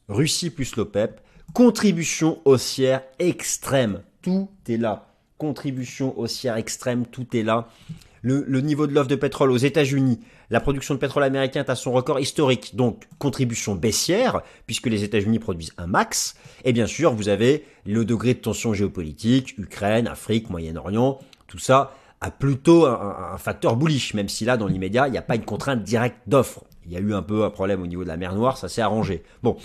Russie 0.08 0.50
plus 0.50 0.74
l'OPEP, 0.74 1.20
contribution 1.52 2.40
haussière 2.44 3.02
extrême, 3.20 4.02
tout 4.22 4.48
est 4.68 4.76
là. 4.76 5.06
Contribution 5.38 6.18
haussière 6.18 6.56
extrême, 6.56 7.06
tout 7.06 7.36
est 7.36 7.44
là. 7.44 7.68
Le, 8.22 8.60
niveau 8.60 8.88
de 8.88 8.92
l'offre 8.92 9.06
de 9.06 9.14
pétrole 9.14 9.52
aux 9.52 9.56
États-Unis, 9.56 10.18
la 10.50 10.58
production 10.58 10.94
de 10.94 10.98
pétrole 10.98 11.22
américain 11.22 11.60
est 11.60 11.70
à 11.70 11.76
son 11.76 11.92
record 11.92 12.18
historique, 12.18 12.74
donc 12.74 13.04
contribution 13.20 13.76
baissière, 13.76 14.42
puisque 14.66 14.88
les 14.88 15.04
États-Unis 15.04 15.38
produisent 15.38 15.74
un 15.78 15.86
max. 15.86 16.34
Et 16.64 16.72
bien 16.72 16.88
sûr, 16.88 17.14
vous 17.14 17.28
avez 17.28 17.66
le 17.86 18.04
degré 18.04 18.34
de 18.34 18.40
tension 18.40 18.74
géopolitique, 18.74 19.56
Ukraine, 19.58 20.08
Afrique, 20.08 20.50
Moyen-Orient, 20.50 21.20
tout 21.46 21.58
ça 21.58 21.94
a 22.20 22.32
plutôt 22.32 22.86
un, 22.86 23.36
facteur 23.38 23.76
bullish, 23.76 24.14
même 24.14 24.30
si 24.30 24.44
là, 24.44 24.56
dans 24.56 24.66
l'immédiat, 24.66 25.06
il 25.06 25.12
n'y 25.12 25.18
a 25.18 25.22
pas 25.22 25.36
une 25.36 25.44
contrainte 25.44 25.84
directe 25.84 26.16
d'offre. 26.26 26.64
Il 26.86 26.92
y 26.92 26.96
a 26.96 27.00
eu 27.00 27.14
un 27.14 27.22
peu 27.22 27.44
un 27.44 27.50
problème 27.50 27.82
au 27.82 27.86
niveau 27.86 28.02
de 28.02 28.08
la 28.08 28.16
mer 28.16 28.34
Noire, 28.34 28.56
ça 28.56 28.68
s'est 28.68 28.82
arrangé. 28.82 29.22
Bon. 29.42 29.56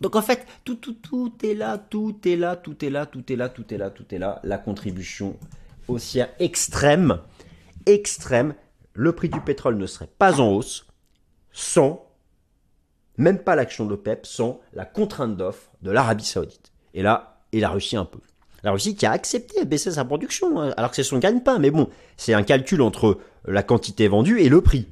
Donc 0.00 0.14
en 0.14 0.22
fait, 0.22 0.46
tout, 0.64 0.76
tout, 0.76 0.94
tout 0.94 1.32
est 1.42 1.54
là, 1.54 1.78
tout 1.78 2.16
est 2.26 2.36
là, 2.36 2.56
tout 2.56 2.84
est 2.84 2.90
là, 2.90 3.06
tout 3.06 3.32
est 3.32 3.36
là, 3.36 3.48
tout 3.48 3.72
est 3.72 3.78
là, 3.78 3.90
tout 3.90 4.14
est 4.14 4.18
là. 4.18 4.40
La 4.44 4.58
contribution 4.58 5.36
haussière 5.88 6.28
extrême, 6.38 7.20
extrême. 7.86 8.54
Le 8.92 9.12
prix 9.12 9.28
du 9.28 9.40
pétrole 9.40 9.76
ne 9.76 9.86
serait 9.86 10.08
pas 10.18 10.40
en 10.40 10.48
hausse 10.48 10.86
sans, 11.52 12.06
même 13.16 13.38
pas 13.38 13.56
l'action 13.56 13.84
de 13.84 13.90
l'OPEP, 13.90 14.26
sans 14.26 14.60
la 14.74 14.84
contrainte 14.84 15.36
d'offre 15.36 15.70
de 15.82 15.90
l'Arabie 15.90 16.24
Saoudite. 16.24 16.72
Et 16.92 17.02
là, 17.02 17.40
et 17.52 17.60
la 17.60 17.70
Russie 17.70 17.96
un 17.96 18.04
peu. 18.04 18.20
La 18.62 18.72
Russie 18.72 18.96
qui 18.96 19.06
a 19.06 19.12
accepté 19.12 19.60
de 19.60 19.68
baisser 19.68 19.92
sa 19.92 20.04
production, 20.04 20.60
hein, 20.60 20.74
alors 20.76 20.90
que 20.90 20.96
c'est 20.96 21.02
son 21.02 21.18
gagne-pain. 21.18 21.58
Mais 21.58 21.70
bon, 21.70 21.88
c'est 22.16 22.34
un 22.34 22.42
calcul 22.42 22.82
entre 22.82 23.18
la 23.46 23.62
quantité 23.62 24.08
vendue 24.08 24.40
et 24.40 24.48
le 24.48 24.60
prix. 24.60 24.88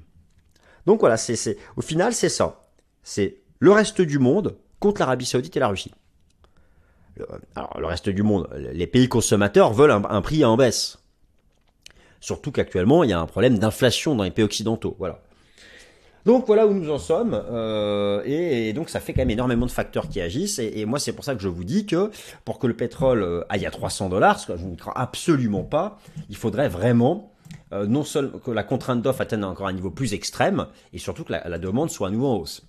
Donc 0.86 1.00
voilà, 1.00 1.16
c'est, 1.16 1.56
au 1.76 1.82
final, 1.82 2.12
c'est 2.12 2.28
ça. 2.28 2.66
C'est 3.02 3.38
le 3.58 3.72
reste 3.72 4.00
du 4.00 4.18
monde 4.18 4.56
contre 4.80 5.00
l'Arabie 5.00 5.24
Saoudite 5.24 5.56
et 5.56 5.60
la 5.60 5.68
Russie. 5.68 5.92
alors, 7.54 7.80
le 7.80 7.86
reste 7.86 8.08
du 8.08 8.22
monde, 8.22 8.48
les 8.54 8.86
pays 8.86 9.08
consommateurs 9.08 9.72
veulent 9.72 9.90
un, 9.90 10.22
prix 10.22 10.44
en 10.44 10.56
baisse. 10.56 10.98
Surtout 12.20 12.52
qu'actuellement, 12.52 13.04
il 13.04 13.10
y 13.10 13.12
a 13.12 13.20
un 13.20 13.26
problème 13.26 13.58
d'inflation 13.58 14.14
dans 14.14 14.24
les 14.24 14.30
pays 14.30 14.44
occidentaux. 14.44 14.96
Voilà. 14.98 15.20
Donc 16.24 16.46
voilà 16.46 16.66
où 16.66 16.72
nous 16.72 16.90
en 16.90 16.96
sommes, 16.96 17.34
euh, 17.34 18.22
et, 18.24 18.72
donc 18.72 18.88
ça 18.88 18.98
fait 18.98 19.12
quand 19.12 19.20
même 19.20 19.30
énormément 19.30 19.66
de 19.66 19.70
facteurs 19.70 20.08
qui 20.08 20.22
agissent, 20.22 20.58
et, 20.58 20.86
moi 20.86 20.98
c'est 20.98 21.12
pour 21.12 21.22
ça 21.22 21.34
que 21.34 21.42
je 21.42 21.48
vous 21.48 21.64
dis 21.64 21.84
que 21.84 22.10
pour 22.46 22.58
que 22.58 22.66
le 22.66 22.72
pétrole 22.72 23.22
euh, 23.22 23.44
aille 23.50 23.66
à 23.66 23.70
300 23.70 24.08
dollars, 24.08 24.40
ce 24.40 24.46
que 24.46 24.56
je 24.56 24.64
ne 24.64 24.74
crois 24.74 24.98
absolument 24.98 25.64
pas, 25.64 25.98
il 26.30 26.36
faudrait 26.36 26.68
vraiment 26.68 27.33
euh, 27.72 27.86
non 27.86 28.04
seulement 28.04 28.38
que 28.38 28.50
la 28.50 28.62
contrainte 28.62 29.02
d'offre 29.02 29.20
atteigne 29.20 29.44
encore 29.44 29.66
un 29.66 29.72
niveau 29.72 29.90
plus 29.90 30.14
extrême, 30.14 30.66
et 30.92 30.98
surtout 30.98 31.24
que 31.24 31.32
la, 31.32 31.58
demande 31.58 31.90
soit 31.90 32.08
à 32.08 32.10
nouveau 32.10 32.28
en 32.28 32.36
hausse. 32.36 32.66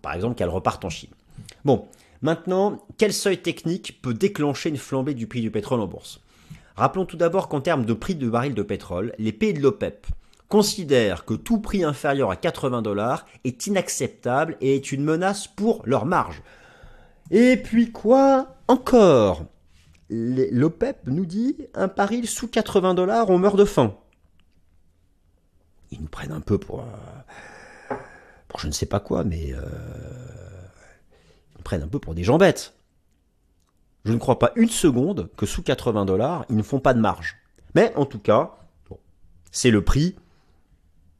par 0.00 0.14
exemple 0.14 0.36
qu'elle 0.36 0.48
reparte 0.48 0.84
en 0.84 0.90
Chine. 0.90 1.10
Bon, 1.64 1.86
maintenant, 2.22 2.84
quel 2.98 3.12
seuil 3.12 3.38
technique 3.38 4.00
peut 4.02 4.14
déclencher 4.14 4.68
une 4.68 4.76
flambée 4.76 5.14
du 5.14 5.26
prix 5.26 5.40
du 5.40 5.50
pétrole 5.50 5.80
en 5.80 5.86
bourse? 5.86 6.20
Rappelons 6.76 7.04
tout 7.04 7.16
d'abord 7.16 7.48
qu'en 7.48 7.60
termes 7.60 7.84
de 7.84 7.92
prix 7.92 8.14
de 8.14 8.28
baril 8.28 8.54
de 8.54 8.62
pétrole, 8.62 9.12
les 9.18 9.32
pays 9.32 9.52
de 9.52 9.60
l'OPEP, 9.60 10.06
considèrent 10.48 11.24
que 11.24 11.34
tout 11.34 11.60
prix 11.60 11.82
inférieur 11.82 12.30
à 12.30 12.36
80 12.36 12.82
dollars 12.82 13.26
est 13.44 13.66
inacceptable 13.66 14.56
et 14.60 14.76
est 14.76 14.92
une 14.92 15.02
menace 15.02 15.46
pour 15.46 15.82
leur 15.86 16.04
marge. 16.04 16.42
Et 17.30 17.56
puis 17.56 17.90
quoi 17.90 18.56
encore? 18.68 19.44
L'OPEP 20.10 21.06
nous 21.06 21.24
dit 21.24 21.56
un 21.74 21.88
pari 21.88 22.26
sous 22.26 22.48
80 22.48 22.92
dollars, 22.92 23.30
on 23.30 23.38
meurt 23.38 23.56
de 23.56 23.64
faim. 23.64 23.94
Ils 25.92 26.00
nous 26.00 26.08
prennent 26.08 26.32
un 26.32 26.40
peu 26.40 26.58
pour, 26.58 26.80
euh, 26.80 27.94
pour 28.48 28.58
je 28.58 28.66
ne 28.66 28.72
sais 28.72 28.86
pas 28.86 28.98
quoi, 28.98 29.24
mais 29.24 29.52
euh, 29.52 29.62
ils 31.50 31.58
nous 31.58 31.62
prennent 31.62 31.82
un 31.82 31.88
peu 31.88 31.98
pour 31.98 32.14
des 32.14 32.24
gens 32.24 32.38
bêtes. 32.38 32.74
Je 34.04 34.12
ne 34.12 34.18
crois 34.18 34.38
pas 34.38 34.52
une 34.56 34.70
seconde 34.70 35.30
que 35.36 35.46
sous 35.46 35.62
80 35.62 36.06
dollars, 36.06 36.44
ils 36.48 36.56
ne 36.56 36.62
font 36.62 36.80
pas 36.80 36.94
de 36.94 37.00
marge. 37.00 37.36
Mais 37.74 37.94
en 37.94 38.06
tout 38.06 38.18
cas, 38.18 38.56
c'est 39.52 39.70
le 39.70 39.84
prix 39.84 40.16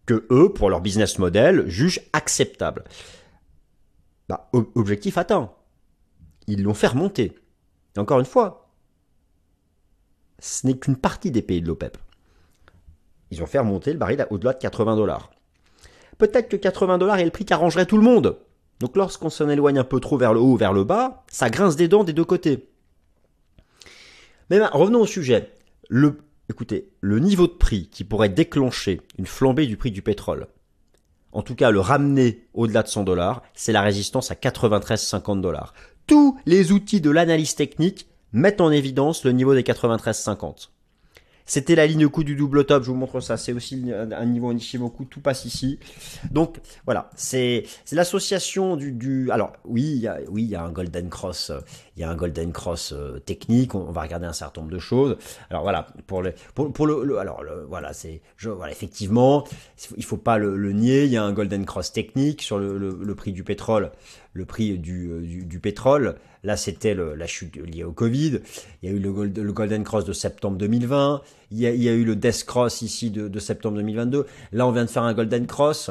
que 0.07 0.27
eux, 0.31 0.53
pour 0.53 0.69
leur 0.69 0.81
business 0.81 1.19
model, 1.19 1.69
jugent 1.69 2.01
acceptable. 2.13 2.85
Bah, 4.29 4.51
objectif 4.53 5.19
atteint. 5.19 5.53
Ils 6.47 6.63
l'ont 6.63 6.75
fait 6.75 6.89
remonter. 6.89 7.39
Et 7.95 8.01
encore 8.01 8.19
une 8.19 8.27
fois, 8.27 8.71
ce 10.39 10.67
n'est 10.67 10.77
qu'une 10.77 10.97
partie 10.97 11.31
des 11.31 11.43
pays 11.43 11.63
de 11.63 11.69
l'OPEP. 11.69 11.99
Ils 13.33 13.43
ont 13.43 13.47
fait 13.47 13.59
remonter 13.59 13.95
le 13.95 13.99
baril 13.99 14.27
au-delà 14.29 14.53
de 14.53 14.59
80 14.59 14.95
dollars. 14.95 15.31
Peut-être 16.19 16.51
que 16.51 16.57
80 16.57 16.99
dollars 16.99 17.19
est 17.19 17.25
le 17.25 17.31
prix 17.31 17.47
qui 17.47 17.55
arrangerait 17.55 17.87
tout 17.87 17.97
le 17.97 18.03
monde. 18.03 18.37
Donc 18.79 18.95
lorsqu'on 18.95 19.31
s'en 19.31 19.49
éloigne 19.49 19.79
un 19.79 19.85
peu 19.85 20.01
trop 20.01 20.19
vers 20.19 20.35
le 20.35 20.41
haut 20.41 20.53
ou 20.53 20.57
vers 20.59 20.75
le 20.75 20.85
bas, 20.85 21.25
ça 21.29 21.49
grince 21.49 21.75
des 21.75 21.89
dents 21.89 22.05
des 22.05 22.13
deux 22.13 22.27
côtés. 22.27 22.69
Mais 24.51 24.63
revenons 24.67 25.01
au 25.01 25.07
sujet. 25.07 25.51
Le, 25.89 26.19
écoutez, 26.51 26.91
le 27.01 27.21
niveau 27.21 27.47
de 27.47 27.53
prix 27.53 27.89
qui 27.89 28.05
pourrait 28.05 28.29
déclencher 28.29 29.01
une 29.19 29.27
flambée 29.27 29.67
du 29.67 29.79
prix 29.79 29.91
du 29.91 30.03
pétrole, 30.03 30.49
en 31.33 31.41
tout 31.41 31.55
cas 31.55 31.71
le 31.71 31.81
ramener 31.81 32.47
au-delà 32.53 32.83
de 32.83 32.89
100 32.89 33.05
dollars, 33.05 33.43
c'est 33.55 33.73
la 33.73 33.81
résistance 33.81 34.31
à 34.31 34.35
93,50 34.35 35.41
dollars. 35.41 35.73
Tous 36.07 36.39
les 36.45 36.71
outils 36.71 37.01
de 37.01 37.11
l'analyse 37.11 37.55
technique 37.55 38.09
mettent 38.35 38.61
en 38.61 38.71
évidence 38.71 39.25
le 39.25 39.33
niveau 39.33 39.55
des 39.55 39.63
93,50. 39.63 40.69
C'était 41.47 41.75
la 41.75 41.87
ligne 41.87 42.09
coup 42.09 42.25
du 42.25 42.37
double 42.37 42.65
top, 42.65 42.85
je 42.85 42.91
vous 42.91 42.97
montre 42.97 43.21
ça, 43.21 43.37
c'est 43.37 43.53
aussi 43.53 43.91
un 43.93 44.27
niveau 44.27 44.49
en 44.49 44.57
Ishimoku, 44.57 45.05
tout 45.05 45.21
passe 45.21 45.45
ici. 45.45 45.79
Donc 46.31 46.59
voilà, 46.85 47.11
c'est 47.17 47.65
l'association 47.91 48.77
du, 48.77 48.93
du, 48.93 49.31
alors 49.31 49.53
oui, 49.65 49.83
il 49.83 50.01
y 50.01 50.09
a, 50.09 50.19
oui, 50.29 50.45
il 50.45 50.51
y 50.51 50.55
a 50.55 50.63
un 50.63 50.71
golden 50.71 51.09
cross, 51.09 51.53
il 51.97 52.01
y 52.01 52.05
a 52.05 52.11
un 52.11 52.17
golden 52.17 52.53
cross 52.53 52.93
euh, 52.93 53.19
technique, 53.19 53.75
on, 53.75 53.91
va 53.93 54.03
regarder 54.03 54.27
un 54.27 54.33
certain 54.33 54.63
nombre 54.63 54.73
de 54.73 54.79
choses. 54.79 55.17
Alors 55.51 55.63
voilà, 55.63 55.89
pour 56.07 56.23
le 56.23 56.33
pour, 56.55 56.73
pour 56.73 56.87
le, 56.87 57.19
alors 57.19 57.43
voilà, 57.69 57.93
c'est 57.93 58.23
voilà, 58.43 58.73
effectivement, 58.73 59.45
il 59.97 60.05
faut 60.05 60.17
pas 60.17 60.39
le, 60.39 60.57
le, 60.57 60.73
nier, 60.73 61.05
il 61.05 61.11
y 61.11 61.17
a 61.17 61.25
un 61.25 61.33
golden 61.33 61.67
cross 61.67 61.93
technique 61.93 62.43
sur 62.43 62.59
le, 62.59 62.79
le 62.79 63.15
prix 63.15 63.33
du 63.33 63.45
pétrole 63.45 63.91
le 64.33 64.45
prix 64.45 64.79
du, 64.79 65.11
euh, 65.11 65.21
du, 65.45 65.59
pétrole. 65.59 66.17
Là, 66.45 66.57
c'était 66.57 66.95
la 66.95 67.27
chute 67.27 67.57
liée 67.57 67.85
au 67.85 67.93
Covid. 67.93 68.41
Il 68.83 68.91
y 68.91 68.93
a 68.93 68.97
eu 68.97 68.99
le, 68.99 69.53
Golden 69.53 69.85
Cross 69.85 70.05
de 70.05 70.13
septembre 70.13 70.57
2020. 70.59 71.23
Il 71.51 71.59
y 71.59 71.67
a, 71.67 71.71
il 71.71 71.83
y 71.83 71.89
a 71.89 71.93
eu 71.93 72.05
le 72.05 72.17
Death 72.17 72.45
Cross 72.45 72.83
ici 72.83 73.11
de, 73.11 73.29
de, 73.29 73.39
septembre 73.39 73.77
2022. 73.77 74.27
Là, 74.53 74.67
on 74.67 74.73
vient 74.73 74.85
de 74.85 74.91
faire 74.91 75.05
un 75.05 75.15
Golden 75.15 75.47
Cross 75.47 75.91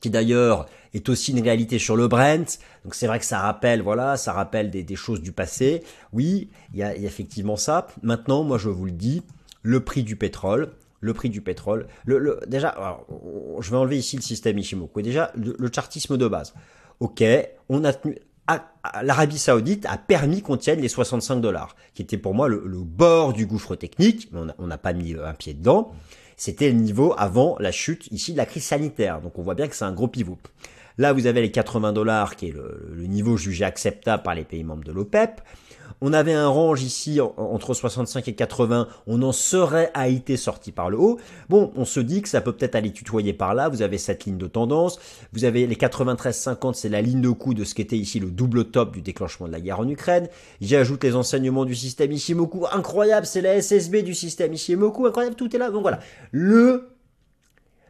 qui 0.00 0.10
d'ailleurs 0.10 0.66
est 0.94 1.08
aussi 1.08 1.32
une 1.32 1.42
réalité 1.42 1.78
sur 1.78 1.96
le 1.96 2.08
Brent. 2.08 2.58
Donc 2.84 2.94
c'est 2.94 3.06
vrai 3.06 3.18
que 3.18 3.24
ça 3.24 3.40
rappelle, 3.40 3.82
voilà, 3.82 4.16
ça 4.16 4.32
rappelle 4.32 4.70
des, 4.70 4.96
choses 4.96 5.20
du 5.20 5.32
passé. 5.32 5.82
Oui, 6.12 6.50
il 6.72 6.78
y, 6.78 6.82
a, 6.82 6.94
effectivement 6.96 7.56
ça. 7.56 7.88
Maintenant, 8.02 8.44
moi 8.44 8.58
je 8.58 8.68
vous 8.68 8.84
le 8.84 8.92
dis, 8.92 9.22
le 9.62 9.80
prix 9.80 10.02
du 10.02 10.16
pétrole, 10.16 10.72
le 11.00 11.14
prix 11.14 11.30
du 11.30 11.40
pétrole. 11.40 11.86
Le, 12.06 12.38
déjà, 12.46 13.02
je 13.60 13.70
vais 13.70 13.76
enlever 13.76 13.98
ici 13.98 14.16
le 14.16 14.22
système 14.22 14.58
Ishimoku. 14.58 15.02
Déjà, 15.02 15.32
le, 15.36 15.70
chartisme 15.72 16.16
de 16.16 16.28
base. 16.28 16.54
Ok, 17.04 17.22
on 17.68 17.84
a 17.84 17.92
tenu. 17.92 18.16
L'Arabie 19.02 19.36
Saoudite 19.36 19.84
a 19.84 19.98
permis 19.98 20.40
qu'on 20.40 20.56
tienne 20.56 20.80
les 20.80 20.88
65 20.88 21.36
dollars, 21.36 21.76
qui 21.92 22.00
était 22.00 22.16
pour 22.16 22.32
moi 22.32 22.48
le, 22.48 22.58
bord 22.78 23.34
du 23.34 23.44
gouffre 23.44 23.76
technique, 23.76 24.30
mais 24.32 24.40
on 24.56 24.66
n'a 24.66 24.78
pas 24.78 24.94
mis 24.94 25.14
un 25.14 25.34
pied 25.34 25.52
dedans. 25.52 25.92
C'était 26.38 26.70
le 26.70 26.78
niveau 26.78 27.14
avant 27.18 27.56
la 27.60 27.72
chute 27.72 28.08
ici 28.10 28.32
de 28.32 28.38
la 28.38 28.46
crise 28.46 28.64
sanitaire. 28.64 29.20
Donc 29.20 29.38
on 29.38 29.42
voit 29.42 29.54
bien 29.54 29.68
que 29.68 29.76
c'est 29.76 29.84
un 29.84 29.92
gros 29.92 30.08
pivot. 30.08 30.38
Là, 30.96 31.12
vous 31.12 31.26
avez 31.26 31.40
les 31.40 31.50
80 31.50 31.92
dollars, 31.92 32.36
qui 32.36 32.48
est 32.48 32.52
le, 32.52 33.06
niveau 33.06 33.36
jugé 33.36 33.64
acceptable 33.64 34.22
par 34.22 34.34
les 34.34 34.44
pays 34.44 34.64
membres 34.64 34.84
de 34.84 34.92
l'OPEP. 34.92 35.40
On 36.00 36.12
avait 36.12 36.32
un 36.32 36.48
range 36.48 36.82
ici 36.82 37.20
entre 37.20 37.72
65 37.72 38.28
et 38.28 38.34
80, 38.34 38.88
on 39.06 39.22
en 39.22 39.32
serait 39.32 39.90
à 39.94 40.08
été 40.08 40.36
sorti 40.36 40.70
par 40.72 40.90
le 40.90 40.98
haut. 40.98 41.18
Bon, 41.48 41.72
on 41.76 41.84
se 41.84 42.00
dit 42.00 42.20
que 42.20 42.28
ça 42.28 42.40
peut 42.40 42.52
peut-être 42.52 42.74
aller 42.74 42.92
tutoyer 42.92 43.32
par 43.32 43.54
là, 43.54 43.68
vous 43.68 43.80
avez 43.80 43.96
cette 43.96 44.24
ligne 44.24 44.36
de 44.36 44.46
tendance, 44.46 44.98
vous 45.32 45.44
avez 45.44 45.66
les 45.66 45.76
93-50, 45.76 46.74
c'est 46.74 46.88
la 46.88 47.00
ligne 47.00 47.20
de 47.20 47.30
coup 47.30 47.54
de 47.54 47.64
ce 47.64 47.74
qu'était 47.74 47.96
ici 47.96 48.18
le 48.18 48.30
double 48.30 48.66
top 48.66 48.92
du 48.92 49.02
déclenchement 49.02 49.46
de 49.46 49.52
la 49.52 49.60
guerre 49.60 49.80
en 49.80 49.88
Ukraine. 49.88 50.28
J'ajoute 50.60 51.04
les 51.04 51.14
enseignements 51.14 51.64
du 51.64 51.74
système 51.74 52.12
Ishimoku, 52.12 52.66
incroyable, 52.70 53.24
c'est 53.24 53.40
la 53.40 53.60
SSB 53.62 54.02
du 54.02 54.14
système 54.14 54.52
Ishimoku, 54.52 55.06
incroyable, 55.06 55.36
tout 55.36 55.54
est 55.54 55.58
là. 55.58 55.70
Donc 55.70 55.82
voilà, 55.82 56.00
le 56.32 56.93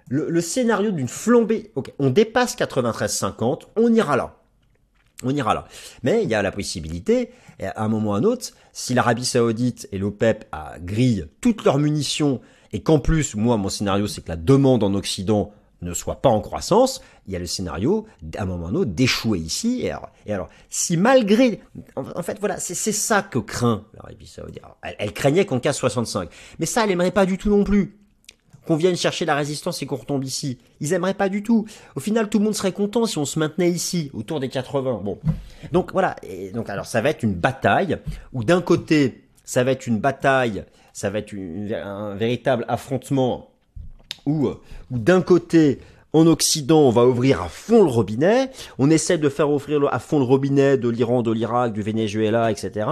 le, 0.08 0.40
scénario 0.40 0.90
d'une 0.90 1.08
flambée, 1.08 1.70
ok, 1.74 1.92
on 1.98 2.10
dépasse 2.10 2.56
93-50, 2.56 3.62
on 3.76 3.92
ira 3.92 4.16
là. 4.16 4.36
On 5.22 5.30
ira 5.30 5.54
là. 5.54 5.66
Mais 6.02 6.22
il 6.22 6.28
y 6.28 6.34
a 6.34 6.42
la 6.42 6.52
possibilité, 6.52 7.30
à 7.62 7.84
un 7.84 7.88
moment 7.88 8.10
ou 8.10 8.14
à 8.14 8.18
un 8.18 8.24
autre, 8.24 8.50
si 8.72 8.94
l'Arabie 8.94 9.24
Saoudite 9.24 9.88
et 9.92 9.98
l'OPEP 9.98 10.44
grillent 10.80 11.26
toutes 11.40 11.64
leurs 11.64 11.78
munitions 11.78 12.40
et 12.72 12.82
qu'en 12.82 12.98
plus, 12.98 13.34
moi, 13.34 13.56
mon 13.56 13.68
scénario, 13.68 14.06
c'est 14.06 14.22
que 14.22 14.28
la 14.28 14.36
demande 14.36 14.82
en 14.82 14.94
Occident 14.94 15.52
ne 15.80 15.94
soit 15.94 16.22
pas 16.22 16.30
en 16.30 16.40
croissance, 16.40 17.02
il 17.26 17.32
y 17.32 17.36
a 17.36 17.38
le 17.38 17.46
scénario, 17.46 18.06
à 18.36 18.42
un 18.42 18.46
moment 18.46 18.64
ou 18.64 18.66
à 18.66 18.70
un 18.70 18.74
autre, 18.74 18.90
d'échouer 18.90 19.38
ici. 19.38 19.80
Et 19.82 19.90
alors, 19.90 20.10
et 20.26 20.32
alors, 20.32 20.48
si 20.70 20.96
malgré, 20.96 21.60
en, 21.94 22.22
fait, 22.22 22.38
voilà, 22.40 22.58
c'est 22.58 22.74
ça 22.74 23.22
que 23.22 23.38
craint 23.38 23.84
l'Arabie 23.94 24.26
Saoudite. 24.26 24.62
Elle, 24.82 24.96
elle, 24.98 25.12
craignait 25.12 25.46
qu'on 25.46 25.60
casse 25.60 25.76
65. 25.76 26.28
Mais 26.58 26.66
ça, 26.66 26.84
elle 26.84 26.90
aimerait 26.90 27.10
pas 27.10 27.26
du 27.26 27.38
tout 27.38 27.50
non 27.50 27.64
plus 27.64 27.98
qu'on 28.66 28.76
vienne 28.76 28.96
chercher 28.96 29.24
la 29.24 29.34
résistance 29.34 29.82
et 29.82 29.86
qu'on 29.86 29.96
retombe 29.96 30.24
ici. 30.24 30.58
Ils 30.80 30.92
aimeraient 30.92 31.14
pas 31.14 31.28
du 31.28 31.42
tout. 31.42 31.66
Au 31.96 32.00
final, 32.00 32.28
tout 32.28 32.38
le 32.38 32.44
monde 32.44 32.54
serait 32.54 32.72
content 32.72 33.06
si 33.06 33.18
on 33.18 33.24
se 33.24 33.38
maintenait 33.38 33.70
ici, 33.70 34.10
autour 34.14 34.40
des 34.40 34.48
80. 34.48 35.00
Bon. 35.04 35.18
Donc 35.72 35.92
voilà. 35.92 36.16
Et 36.22 36.50
donc 36.50 36.70
alors, 36.70 36.86
ça 36.86 37.00
va 37.00 37.10
être 37.10 37.22
une 37.22 37.34
bataille 37.34 37.98
où 38.32 38.44
d'un 38.44 38.62
côté, 38.62 39.24
ça 39.44 39.64
va 39.64 39.72
être 39.72 39.86
une 39.86 39.98
bataille, 39.98 40.64
ça 40.92 41.10
va 41.10 41.18
être 41.18 41.34
un 41.34 42.14
véritable 42.14 42.64
affrontement 42.68 43.50
où, 44.26 44.48
où 44.48 44.98
d'un 44.98 45.22
côté, 45.22 45.80
en 46.14 46.26
Occident, 46.28 46.80
on 46.80 46.90
va 46.90 47.04
ouvrir 47.06 47.42
à 47.42 47.48
fond 47.48 47.82
le 47.82 47.90
robinet. 47.90 48.50
On 48.78 48.88
essaie 48.88 49.18
de 49.18 49.28
faire 49.28 49.50
ouvrir 49.50 49.92
à 49.92 49.98
fond 49.98 50.20
le 50.20 50.24
robinet 50.24 50.78
de 50.78 50.88
l'Iran, 50.88 51.22
de 51.22 51.32
l'Irak, 51.32 51.72
du 51.72 51.82
Venezuela, 51.82 52.52
etc. 52.52 52.88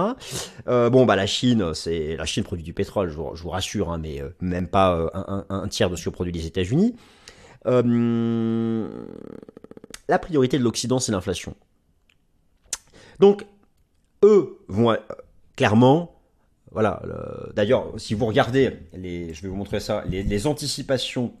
Euh, 0.67 0.89
bon, 0.89 1.05
bah 1.05 1.15
la 1.15 1.25
Chine, 1.25 1.73
c'est 1.73 2.17
la 2.17 2.25
Chine 2.25 2.43
produit 2.43 2.65
du 2.65 2.73
pétrole, 2.73 3.09
je 3.09 3.15
vous, 3.15 3.49
rassure, 3.49 3.91
hein, 3.91 3.97
mais 3.97 4.21
euh, 4.21 4.29
même 4.41 4.67
pas 4.67 4.97
euh, 4.97 5.09
un, 5.49 5.67
tiers 5.69 5.89
de 5.89 5.95
ce 5.95 6.03
que 6.03 6.09
produit 6.09 6.33
les 6.33 6.45
États-Unis. 6.45 6.95
la 7.65 7.79
priorité 10.19 10.59
de 10.59 10.63
l'Occident, 10.63 10.99
c'est 10.99 11.13
l'inflation. 11.13 11.55
Donc, 13.19 13.45
eux 14.21 14.57
vont 14.67 14.97
clairement, 15.55 16.19
voilà. 16.71 17.01
D'ailleurs, 17.55 17.93
si 17.95 18.15
vous 18.15 18.25
regardez 18.25 18.79
je 18.93 19.41
vais 19.41 19.47
vous 19.47 19.55
montrer 19.55 19.79
ça, 19.79 20.03
les 20.09 20.45
anticipations 20.45 21.31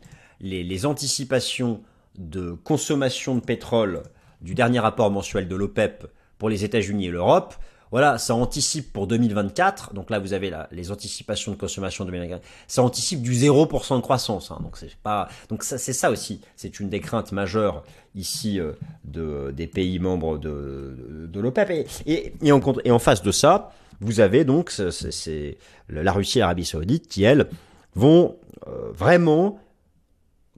les, 0.43 0.85
anticipations 0.85 1.81
de 2.17 2.51
consommation 2.51 3.35
de 3.35 3.39
pétrole 3.39 4.03
du 4.41 4.53
dernier 4.53 4.79
rapport 4.79 5.09
mensuel 5.09 5.47
de 5.47 5.55
l'OPEP 5.55 6.05
pour 6.37 6.49
les 6.49 6.63
États-Unis 6.63 7.07
et 7.07 7.11
l'Europe, 7.11 7.55
voilà, 7.91 8.17
ça 8.17 8.33
anticipe 8.33 8.91
pour 8.91 9.05
2024. 9.07 9.93
Donc 9.93 10.09
là, 10.09 10.17
vous 10.17 10.33
avez 10.33 10.51
les 10.71 10.91
anticipations 10.91 11.51
de 11.51 11.57
consommation 11.57 12.05
de 12.05 12.09
2024. 12.09 12.43
Ça 12.67 12.81
anticipe 12.81 13.21
du 13.21 13.33
0% 13.33 13.97
de 13.97 14.01
croissance. 14.01 14.51
Hein. 14.51 14.59
donc 14.63 14.77
c'est 14.77 14.95
pas. 14.95 15.29
Donc 15.47 15.63
ça, 15.63 15.77
c'est 15.77 15.93
ça 15.93 16.09
aussi. 16.09 16.41
C'est 16.55 16.79
une 16.79 16.89
des 16.89 16.99
craintes 16.99 17.31
majeures 17.31 17.83
ici 18.15 18.59
euh, 18.59 18.73
de, 19.05 19.51
des 19.51 19.67
pays 19.67 19.99
membres 19.99 20.39
de, 20.39 21.27
de, 21.31 21.39
l'OPEP. 21.39 21.87
Et, 22.07 22.33
et, 22.41 22.51
en, 22.51 22.61
et 22.83 22.89
en 22.89 22.99
face 22.99 23.21
de 23.21 23.31
ça, 23.31 23.71
vous 24.01 24.19
avez 24.19 24.43
donc 24.43 24.71
c'est 24.71 25.57
la 25.87 26.11
Russie 26.11 26.39
et 26.39 26.41
l'Arabie 26.41 26.65
Saoudite 26.65 27.07
qui 27.07 27.23
elles 27.23 27.47
vont 27.95 28.37
euh, 28.67 28.91
vraiment 28.91 29.59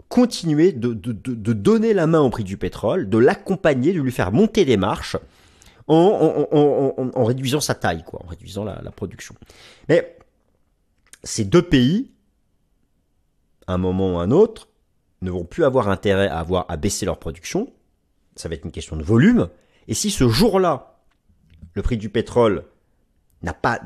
continuer 0.09 0.71
de, 0.71 0.93
donner 0.93 1.93
la 1.93 2.07
main 2.07 2.21
au 2.21 2.29
prix 2.29 2.43
du 2.43 2.57
pétrole, 2.57 3.09
de 3.09 3.17
l'accompagner, 3.17 3.93
de 3.93 4.01
lui 4.01 4.11
faire 4.11 4.31
monter 4.31 4.65
des 4.65 4.77
marches 4.77 5.17
en, 5.87 7.23
réduisant 7.23 7.59
sa 7.59 7.75
taille, 7.75 8.03
quoi, 8.03 8.21
en 8.23 8.27
réduisant 8.27 8.63
la, 8.63 8.91
production. 8.91 9.35
Mais 9.89 10.17
ces 11.23 11.45
deux 11.45 11.61
pays, 11.61 12.11
à 13.67 13.73
un 13.73 13.77
moment 13.77 14.15
ou 14.15 14.19
à 14.19 14.23
un 14.23 14.31
autre, 14.31 14.69
ne 15.21 15.31
vont 15.31 15.45
plus 15.45 15.63
avoir 15.63 15.89
intérêt 15.89 16.27
à 16.27 16.39
avoir 16.39 16.65
à 16.69 16.77
baisser 16.77 17.05
leur 17.05 17.17
production. 17.17 17.71
Ça 18.35 18.49
va 18.49 18.55
être 18.55 18.65
une 18.65 18.71
question 18.71 18.95
de 18.95 19.03
volume. 19.03 19.49
Et 19.87 19.93
si 19.93 20.11
ce 20.11 20.27
jour-là, 20.27 20.99
le 21.73 21.81
prix 21.81 21.97
du 21.97 22.09
pétrole 22.09 22.65
n'a 23.41 23.53
pas 23.53 23.79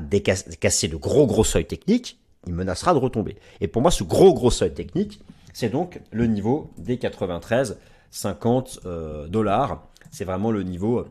cassé 0.60 0.88
de 0.88 0.96
gros 0.96 1.26
gros 1.26 1.44
seuils 1.44 1.66
techniques, 1.66 2.18
il 2.46 2.54
menacera 2.54 2.94
de 2.94 2.98
retomber. 2.98 3.36
Et 3.60 3.68
pour 3.68 3.82
moi, 3.82 3.90
ce 3.90 4.04
gros 4.04 4.34
gros 4.34 4.50
seuil 4.50 4.72
technique, 4.72 5.20
c'est 5.52 5.68
donc 5.68 6.00
le 6.10 6.26
niveau 6.26 6.70
des 6.78 6.98
93 6.98 7.78
50 8.10 8.80
euh, 8.86 9.28
dollars. 9.28 9.86
C'est 10.10 10.24
vraiment 10.24 10.50
le 10.50 10.62
niveau 10.62 11.06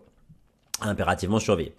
impérativement 0.82 1.40
surveillé. 1.40 1.74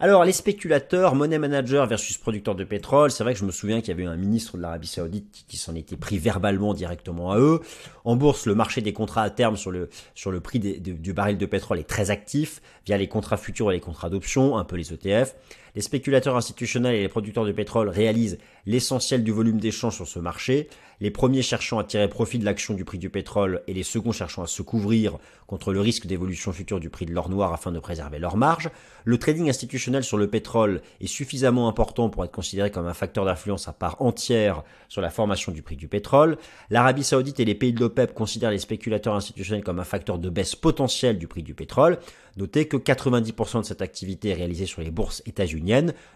Alors, 0.00 0.24
les 0.24 0.32
spéculateurs, 0.32 1.16
money 1.16 1.38
manager 1.38 1.84
versus 1.88 2.18
producteurs 2.18 2.54
de 2.54 2.62
pétrole, 2.62 3.10
c'est 3.10 3.24
vrai 3.24 3.32
que 3.32 3.40
je 3.40 3.44
me 3.44 3.50
souviens 3.50 3.80
qu'il 3.80 3.88
y 3.88 3.90
avait 3.90 4.06
un 4.06 4.16
ministre 4.16 4.56
de 4.56 4.62
l'Arabie 4.62 4.86
Saoudite 4.86 5.44
qui 5.48 5.56
s'en 5.56 5.74
était 5.74 5.96
pris 5.96 6.18
verbalement 6.18 6.72
directement 6.72 7.32
à 7.32 7.38
eux. 7.40 7.60
En 8.04 8.14
bourse, 8.14 8.46
le 8.46 8.54
marché 8.54 8.80
des 8.80 8.92
contrats 8.92 9.22
à 9.22 9.30
terme 9.30 9.56
sur 9.56 9.72
le, 9.72 9.90
sur 10.14 10.30
le 10.30 10.38
prix 10.38 10.60
du 10.60 11.12
baril 11.12 11.36
de 11.36 11.46
pétrole 11.46 11.80
est 11.80 11.88
très 11.88 12.10
actif 12.10 12.62
via 12.86 12.96
les 12.96 13.08
contrats 13.08 13.36
futurs 13.36 13.72
et 13.72 13.74
les 13.74 13.80
contrats 13.80 14.08
d'options, 14.08 14.56
un 14.56 14.64
peu 14.64 14.76
les 14.76 14.92
ETF. 14.92 15.34
Les 15.78 15.82
spéculateurs 15.82 16.34
institutionnels 16.34 16.96
et 16.96 17.02
les 17.02 17.08
producteurs 17.08 17.44
de 17.44 17.52
pétrole 17.52 17.88
réalisent 17.88 18.38
l'essentiel 18.66 19.22
du 19.22 19.30
volume 19.30 19.60
d'échange 19.60 19.94
sur 19.94 20.08
ce 20.08 20.18
marché, 20.18 20.68
les 21.00 21.12
premiers 21.12 21.40
cherchant 21.40 21.78
à 21.78 21.84
tirer 21.84 22.08
profit 22.08 22.40
de 22.40 22.44
l'action 22.44 22.74
du 22.74 22.84
prix 22.84 22.98
du 22.98 23.10
pétrole 23.10 23.62
et 23.68 23.74
les 23.74 23.84
seconds 23.84 24.10
cherchant 24.10 24.42
à 24.42 24.48
se 24.48 24.62
couvrir 24.62 25.18
contre 25.46 25.72
le 25.72 25.80
risque 25.80 26.06
d'évolution 26.06 26.52
future 26.52 26.80
du 26.80 26.90
prix 26.90 27.06
de 27.06 27.12
l'or 27.12 27.28
noir 27.28 27.52
afin 27.52 27.70
de 27.70 27.78
préserver 27.78 28.18
leur 28.18 28.36
marge. 28.36 28.70
Le 29.04 29.18
trading 29.18 29.48
institutionnel 29.48 30.02
sur 30.02 30.18
le 30.18 30.28
pétrole 30.28 30.82
est 31.00 31.06
suffisamment 31.06 31.68
important 31.68 32.10
pour 32.10 32.24
être 32.24 32.32
considéré 32.32 32.72
comme 32.72 32.88
un 32.88 32.94
facteur 32.94 33.24
d'influence 33.24 33.68
à 33.68 33.72
part 33.72 34.02
entière 34.02 34.64
sur 34.88 35.00
la 35.00 35.10
formation 35.10 35.52
du 35.52 35.62
prix 35.62 35.76
du 35.76 35.86
pétrole. 35.86 36.38
L'Arabie 36.70 37.04
saoudite 37.04 37.38
et 37.38 37.44
les 37.44 37.54
pays 37.54 37.72
de 37.72 37.78
l'OPEP 37.78 38.14
considèrent 38.14 38.50
les 38.50 38.58
spéculateurs 38.58 39.14
institutionnels 39.14 39.62
comme 39.62 39.78
un 39.78 39.84
facteur 39.84 40.18
de 40.18 40.28
baisse 40.28 40.56
potentielle 40.56 41.18
du 41.18 41.28
prix 41.28 41.44
du 41.44 41.54
pétrole. 41.54 41.98
Notez 42.36 42.68
que 42.68 42.76
90% 42.76 43.60
de 43.60 43.64
cette 43.64 43.82
activité 43.82 44.28
est 44.28 44.34
réalisée 44.34 44.66
sur 44.66 44.80
les 44.80 44.92
bourses 44.92 45.22
états-uniennes, 45.26 45.67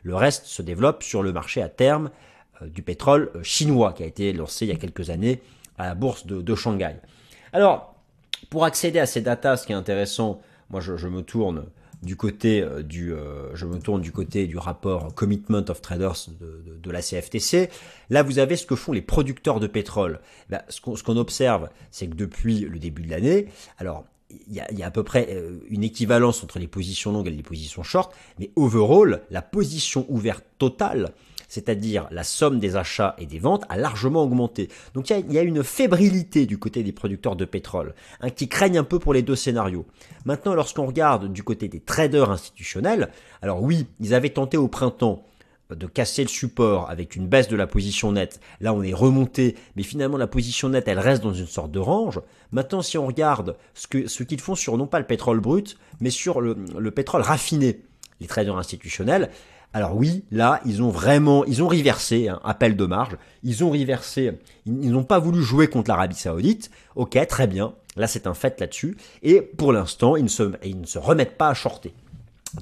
le 0.02 0.14
reste 0.14 0.46
se 0.46 0.62
développe 0.62 1.02
sur 1.02 1.22
le 1.22 1.32
marché 1.32 1.62
à 1.62 1.68
terme 1.68 2.10
euh, 2.62 2.66
du 2.66 2.82
pétrole 2.82 3.30
euh, 3.34 3.42
chinois 3.42 3.92
qui 3.92 4.02
a 4.02 4.06
été 4.06 4.32
lancé 4.32 4.66
il 4.66 4.68
y 4.68 4.72
a 4.72 4.76
quelques 4.76 5.10
années 5.10 5.40
à 5.78 5.86
la 5.86 5.94
bourse 5.94 6.26
de, 6.26 6.54
Shanghai. 6.54 6.96
Alors, 7.52 7.94
pour 8.50 8.64
accéder 8.64 8.98
à 8.98 9.06
ces 9.06 9.20
datas, 9.20 9.58
ce 9.58 9.66
qui 9.66 9.72
est 9.72 9.76
intéressant, 9.76 10.40
moi 10.70 10.80
je, 10.80 11.06
me 11.08 11.22
tourne 11.22 11.64
du 12.02 12.14
côté 12.14 12.60
euh, 12.60 12.82
me 12.82 13.78
tourne 13.78 14.02
du 14.02 14.12
côté 14.12 14.46
du 14.46 14.58
rapport 14.58 15.14
Commitment 15.14 15.64
of 15.68 15.80
Traders 15.80 16.28
de, 16.40 16.90
la 16.90 17.00
CFTC. 17.00 17.70
Là, 18.10 18.22
vous 18.22 18.38
avez 18.38 18.56
ce 18.56 18.66
que 18.66 18.76
font 18.76 18.92
les 18.92 19.02
producteurs 19.02 19.60
de 19.60 19.66
pétrole. 19.66 20.20
Ben, 20.50 20.60
ce 20.68 20.80
qu'on 20.80 21.16
observe, 21.16 21.70
c'est 21.90 22.06
que 22.06 22.14
depuis 22.14 22.60
le 22.60 22.78
début 22.78 23.02
de 23.02 23.10
l'année, 23.10 23.46
alors 23.78 24.04
il 24.48 24.54
y, 24.54 24.82
a, 24.82 24.86
à 24.86 24.90
peu 24.90 25.02
près 25.02 25.28
euh, 25.30 25.58
une 25.68 25.84
équivalence 25.84 26.42
entre 26.42 26.58
les 26.58 26.66
positions 26.66 27.12
longues 27.12 27.28
et 27.28 27.30
les 27.30 27.42
positions 27.42 27.82
short, 27.82 28.12
mais 28.38 28.50
overall, 28.56 29.22
la 29.30 29.42
position 29.42 30.06
ouverte 30.08 30.44
totale, 30.58 31.12
c'est-à-dire 31.48 32.08
la 32.10 32.24
somme 32.24 32.58
des 32.58 32.76
achats 32.76 33.14
et 33.18 33.26
des 33.26 33.38
ventes, 33.38 33.64
a 33.68 33.76
largement 33.76 34.22
augmenté. 34.22 34.68
Donc 34.94 35.10
il 35.10 35.12
y 35.12 35.16
a, 35.16 35.18
il 35.18 35.32
y 35.32 35.38
a 35.38 35.42
une 35.42 35.62
fébrilité 35.62 36.46
du 36.46 36.58
côté 36.58 36.82
des 36.82 36.92
producteurs 36.92 37.36
de 37.36 37.44
pétrole, 37.44 37.94
hein, 38.20 38.30
qui 38.30 38.48
craignent 38.48 38.78
un 38.78 38.84
peu 38.84 38.98
pour 38.98 39.12
les 39.12 39.22
deux 39.22 39.36
scénarios. 39.36 39.86
Maintenant, 40.24 40.54
lorsqu'on 40.54 40.86
regarde 40.86 41.32
du 41.32 41.42
côté 41.42 41.68
des 41.68 41.80
traders 41.80 42.30
institutionnels, 42.30 43.10
alors 43.42 43.62
oui, 43.62 43.86
ils 44.00 44.14
avaient 44.14 44.30
tenté 44.30 44.56
au 44.56 44.68
printemps 44.68 45.24
de 45.74 45.86
casser 45.86 46.22
le 46.22 46.28
support 46.28 46.90
avec 46.90 47.16
une 47.16 47.26
baisse 47.26 47.48
de 47.48 47.56
la 47.56 47.66
position 47.66 48.12
nette. 48.12 48.40
Là, 48.60 48.74
on 48.74 48.82
est 48.82 48.94
remonté, 48.94 49.56
mais 49.76 49.82
finalement, 49.82 50.16
la 50.16 50.26
position 50.26 50.68
nette, 50.68 50.88
elle 50.88 50.98
reste 50.98 51.22
dans 51.22 51.34
une 51.34 51.46
sorte 51.46 51.70
de 51.70 51.78
range. 51.78 52.20
Maintenant, 52.50 52.82
si 52.82 52.98
on 52.98 53.06
regarde 53.06 53.56
ce 53.74 53.86
que 53.86 54.06
ce 54.06 54.22
qu'ils 54.22 54.40
font 54.40 54.54
sur 54.54 54.76
non 54.76 54.86
pas 54.86 54.98
le 54.98 55.06
pétrole 55.06 55.40
brut, 55.40 55.78
mais 56.00 56.10
sur 56.10 56.40
le, 56.40 56.56
le 56.78 56.90
pétrole 56.90 57.22
raffiné, 57.22 57.80
les 58.20 58.26
traders 58.26 58.56
institutionnels, 58.56 59.30
alors 59.74 59.96
oui, 59.96 60.24
là, 60.30 60.60
ils 60.66 60.82
ont 60.82 60.90
vraiment, 60.90 61.44
ils 61.46 61.62
ont 61.62 61.68
reversé, 61.68 62.28
appel 62.44 62.76
de 62.76 62.84
marge, 62.84 63.16
ils 63.42 63.64
ont 63.64 63.70
reversé, 63.70 64.32
ils 64.66 64.90
n'ont 64.90 65.04
pas 65.04 65.18
voulu 65.18 65.42
jouer 65.42 65.66
contre 65.68 65.88
l'Arabie 65.88 66.14
Saoudite. 66.14 66.70
Ok, 66.94 67.18
très 67.26 67.46
bien, 67.46 67.74
là 67.96 68.06
c'est 68.06 68.26
un 68.26 68.34
fait 68.34 68.60
là-dessus. 68.60 68.96
Et 69.22 69.40
pour 69.40 69.72
l'instant, 69.72 70.16
ils 70.16 70.28
ils 70.62 70.80
ne 70.80 70.86
se 70.86 70.98
remettent 70.98 71.38
pas 71.38 71.48
à 71.48 71.54
shorter. 71.54 71.94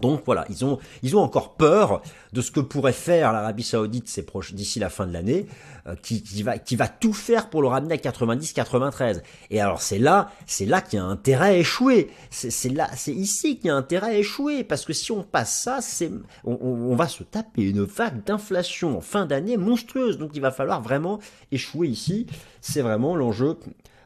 Donc 0.00 0.22
voilà, 0.24 0.46
ils 0.50 0.64
ont, 0.64 0.79
ils 1.03 1.16
ont 1.16 1.20
encore 1.20 1.55
peur 1.55 2.03
de 2.33 2.40
ce 2.40 2.50
que 2.50 2.61
pourrait 2.61 2.92
faire 2.92 3.33
l'Arabie 3.33 3.64
Saoudite 3.64 4.20
d'ici 4.53 4.79
la 4.79 4.88
fin 4.88 5.07
de 5.07 5.12
l'année, 5.12 5.46
euh, 5.87 5.96
qui, 5.96 6.42
va, 6.42 6.59
qui 6.59 6.76
va 6.76 6.87
tout 6.87 7.12
faire 7.12 7.50
pour 7.50 7.61
le 7.61 7.68
ramener 7.68 7.94
à 7.94 7.96
90-93. 7.96 9.22
Et 9.50 9.61
alors 9.61 9.83
c'est 9.83 9.98
là, 9.98 10.31
c'est 10.46 10.66
là 10.66 10.81
qu'il 10.81 10.98
y 10.98 11.03
a 11.03 11.05
intérêt 11.05 11.48
à 11.48 11.57
échouer. 11.57 12.11
C'est 12.31 12.68
là, 12.68 12.88
c'est 12.94 13.12
ici 13.12 13.57
qu'il 13.57 13.66
y 13.66 13.70
a 13.70 13.74
intérêt 13.74 14.14
à 14.14 14.18
échouer, 14.18 14.62
parce 14.62 14.85
que 14.85 14.92
si 14.92 15.11
on 15.11 15.24
passe 15.24 15.61
ça, 15.61 15.81
c'est, 15.81 16.11
on, 16.44 16.57
on, 16.62 16.94
va 16.94 17.09
se 17.09 17.24
taper 17.24 17.62
une 17.62 17.83
vague 17.83 18.22
d'inflation 18.24 18.96
en 18.96 19.00
fin 19.00 19.26
d'année 19.26 19.57
monstrueuse. 19.57 20.18
Donc 20.18 20.31
il 20.35 20.40
va 20.40 20.53
falloir 20.53 20.83
vraiment 20.83 21.18
échouer 21.50 21.88
ici. 21.88 22.26
C'est 22.61 22.83
vraiment 22.83 23.16
l'enjeu 23.16 23.59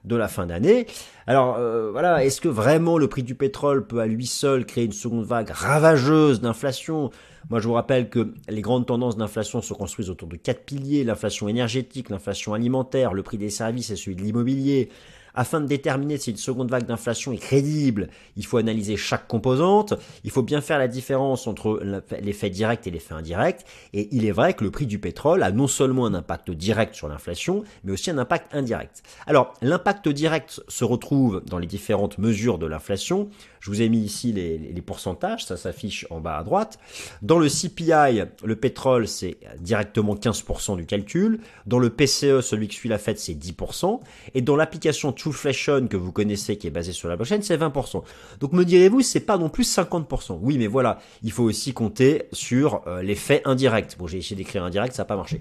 de 0.04 0.16
la 0.16 0.28
fin 0.28 0.46
d'année. 0.46 0.86
Alors 1.26 1.56
euh, 1.58 1.90
voilà, 1.90 2.24
est-ce 2.24 2.40
que 2.40 2.48
vraiment 2.48 2.98
le 2.98 3.08
prix 3.08 3.22
du 3.22 3.34
pétrole 3.34 3.86
peut 3.86 4.00
à 4.00 4.06
lui 4.06 4.26
seul 4.26 4.66
créer 4.66 4.84
une 4.84 4.92
seconde 4.92 5.24
vague 5.24 5.50
ravageuse 5.50 6.40
d'inflation? 6.40 7.10
Moi 7.50 7.60
je 7.60 7.68
vous 7.68 7.74
rappelle 7.74 8.08
que 8.08 8.32
les 8.48 8.60
grandes 8.60 8.86
tendances 8.86 9.16
d'inflation 9.16 9.62
se 9.62 9.72
construisent 9.74 10.10
autour 10.10 10.28
de 10.28 10.36
quatre 10.36 10.64
piliers, 10.64 11.04
l'inflation 11.04 11.48
énergétique, 11.48 12.10
l'inflation 12.10 12.54
alimentaire, 12.54 13.14
le 13.14 13.22
prix 13.22 13.38
des 13.38 13.50
services 13.50 13.90
et 13.90 13.96
celui 13.96 14.16
de 14.16 14.22
l'immobilier. 14.22 14.90
Afin 15.35 15.61
de 15.61 15.66
déterminer 15.66 16.16
si 16.18 16.31
une 16.31 16.37
seconde 16.37 16.70
vague 16.70 16.87
d'inflation 16.87 17.33
est 17.33 17.38
crédible, 17.38 18.09
il 18.37 18.47
faut 18.47 18.57
analyser 18.57 18.97
chaque 18.97 19.27
composante, 19.27 19.94
il 20.23 20.31
faut 20.31 20.42
bien 20.42 20.61
faire 20.61 20.79
la 20.79 20.88
différence 20.88 21.47
entre 21.47 21.81
l'effet 22.20 22.51
direct 22.51 22.87
et 22.87 22.90
l'effet 22.90 23.14
indirect, 23.14 23.64
et 23.92 24.09
il 24.12 24.25
est 24.27 24.33
vrai 24.33 24.55
que 24.55 24.64
le 24.64 24.70
prix 24.70 24.87
du 24.87 24.99
pétrole 24.99 25.42
a 25.42 25.51
non 25.51 25.66
seulement 25.66 26.07
un 26.07 26.14
impact 26.14 26.51
direct 26.51 26.94
sur 26.94 27.09
l'inflation, 27.09 27.64
mais 27.85 27.92
aussi 27.92 28.11
un 28.11 28.18
impact 28.18 28.55
indirect. 28.55 29.03
Alors, 29.27 29.55
l'impact 29.61 30.09
direct 30.09 30.62
se 30.68 30.85
retrouve 30.85 31.42
dans 31.47 31.59
les 31.59 31.66
différentes 31.66 32.18
mesures 32.18 32.59
de 32.59 32.66
l'inflation. 32.66 33.29
Je 33.61 33.70
vous 33.70 33.81
ai 33.81 33.88
mis 33.88 34.01
ici 34.01 34.33
les, 34.33 34.83
pourcentages, 34.83 35.47
ça 35.47 35.57
s'affiche 35.57 36.07
en 36.11 36.20
bas 36.20 36.37
à 36.37 36.44
droite. 36.44 36.79
Dans 37.23 37.38
le 37.38 37.49
CPI, 37.49 38.23
le 38.44 38.57
pétrole, 38.57 39.09
c'est 39.09 39.38
directement 39.59 40.14
15% 40.14 40.77
du 40.77 40.85
calcul. 40.85 41.40
Dans 41.66 41.79
le 41.79 41.88
PCE, 41.88 42.42
celui 42.42 42.68
qui 42.68 42.77
suit 42.77 42.90
la 42.90 42.99
fête, 42.99 43.18
c'est 43.18 43.33
10%. 43.33 44.01
Et 44.35 44.42
dans 44.42 44.57
l'application 44.57 45.12
Trueflation 45.24 45.88
que 45.88 45.96
vous 45.96 46.12
connaissez, 46.12 46.58
qui 46.58 46.66
est 46.66 46.70
basée 46.70 46.92
sur 46.92 47.08
la 47.08 47.16
blockchain, 47.16 47.40
c'est 47.40 47.56
20%. 47.56 48.02
Donc 48.40 48.52
me 48.52 48.62
direz-vous, 48.62 49.00
c'est 49.00 49.20
pas 49.20 49.38
non 49.38 49.48
plus 49.48 49.64
50%. 49.64 50.38
Oui, 50.42 50.58
mais 50.58 50.66
voilà, 50.66 50.98
il 51.22 51.32
faut 51.32 51.44
aussi 51.44 51.72
compter 51.72 52.24
sur 52.32 52.82
euh, 52.87 53.02
l'effet 53.02 53.40
indirect. 53.46 53.96
Bon, 53.98 54.06
j'ai 54.06 54.18
essayé 54.18 54.37
d'écrire 54.37 54.64
indirect, 54.64 54.94
ça 54.94 55.02
n'a 55.02 55.06
pas 55.06 55.16
marché. 55.16 55.40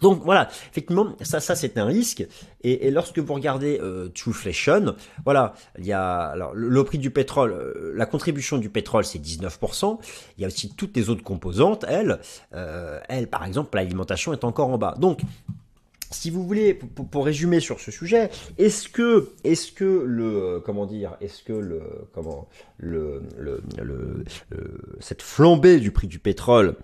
Donc 0.00 0.20
voilà, 0.24 0.48
effectivement, 0.68 1.14
ça, 1.20 1.38
ça 1.38 1.54
c'est 1.54 1.78
un 1.78 1.86
risque. 1.86 2.26
Et, 2.64 2.90
lorsque 2.90 3.20
vous 3.20 3.34
regardez 3.34 3.78
euh, 3.80 4.08
Trueflation, 4.08 4.96
voilà, 5.24 5.54
il 5.78 5.86
y 5.86 5.92
a 5.92 6.18
alors 6.26 6.52
le, 6.54 6.84
prix 6.84 6.98
du 6.98 7.12
pétrole, 7.12 7.52
euh, 7.52 7.92
la 7.94 8.04
contribution 8.04 8.58
du 8.58 8.68
pétrole 8.68 9.04
c'est 9.04 9.20
19%. 9.20 9.98
Il 10.36 10.42
y 10.42 10.44
a 10.44 10.48
aussi 10.48 10.74
toutes 10.74 10.96
les 10.96 11.08
autres 11.08 11.22
composantes, 11.22 11.84
elles, 11.88 12.18
euh, 12.52 12.98
elles 13.08 13.28
par 13.28 13.44
exemple 13.44 13.76
l'alimentation 13.76 14.32
est 14.32 14.42
encore 14.42 14.70
en 14.70 14.78
bas. 14.78 14.96
Donc 14.98 15.20
si 16.12 16.30
vous 16.30 16.46
voulez, 16.46 16.74
pour, 16.74 17.24
résumer 17.24 17.60
sur 17.60 17.80
ce 17.80 17.90
sujet, 17.90 18.30
est-ce 18.58 18.88
que, 18.88 19.30
est-ce 19.44 19.72
que 19.72 20.04
le, 20.06 20.62
comment 20.64 20.86
dire, 20.86 21.16
est-ce 21.20 21.42
que 21.42 21.52
le, 21.52 21.82
comment, 22.12 22.48
le, 22.78 23.22
le, 23.36 23.62
le, 23.80 24.24
cette 25.00 25.22
flambée 25.22 25.78
du 25.80 25.90
prix 25.90 26.06
du 26.06 26.18
pétrole, 26.18 26.76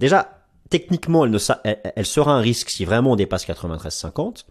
déjà, 0.00 0.44
techniquement, 0.70 1.24
elle, 1.24 1.30
ne, 1.30 1.38
elle, 1.96 2.06
sera 2.06 2.32
un 2.34 2.40
risque 2.40 2.70
si 2.70 2.84
vraiment 2.84 3.12
on 3.12 3.16
dépasse 3.16 3.46
93,50. 3.46 4.44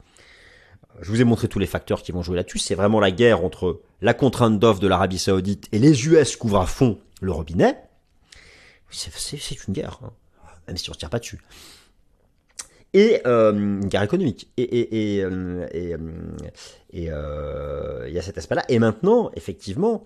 Je 1.01 1.09
vous 1.09 1.21
ai 1.21 1.23
montré 1.23 1.47
tous 1.47 1.59
les 1.59 1.65
facteurs 1.65 2.03
qui 2.03 2.11
vont 2.11 2.21
jouer 2.21 2.35
là-dessus. 2.35 2.59
C'est 2.59 2.75
vraiment 2.75 2.99
la 2.99 3.11
guerre 3.11 3.43
entre 3.43 3.81
la 4.01 4.13
contrainte 4.13 4.59
d'offre 4.59 4.79
de 4.79 4.87
l'Arabie 4.87 5.17
Saoudite 5.17 5.67
et 5.71 5.79
les 5.79 6.07
US 6.07 6.35
couvrent 6.35 6.59
à 6.59 6.65
fond 6.65 6.99
le 7.21 7.31
robinet. 7.31 7.77
C'est 8.89 9.67
une 9.67 9.73
guerre, 9.73 9.99
hein. 10.03 10.11
même 10.67 10.77
si 10.77 10.89
on 10.89 10.91
ne 10.91 10.95
se 10.95 10.99
tire 10.99 11.09
pas 11.09 11.19
dessus. 11.19 11.39
Et 12.93 13.21
euh, 13.25 13.53
une 13.53 13.85
guerre 13.85 14.03
économique. 14.03 14.51
Et 14.57 14.63
et 14.63 15.17
et, 15.17 15.23
euh, 15.23 15.65
et, 16.91 17.09
euh, 17.09 18.05
il 18.07 18.13
y 18.13 18.19
a 18.19 18.21
cet 18.21 18.37
aspect-là. 18.37 18.63
Et 18.69 18.79
maintenant, 18.79 19.31
effectivement, 19.35 20.03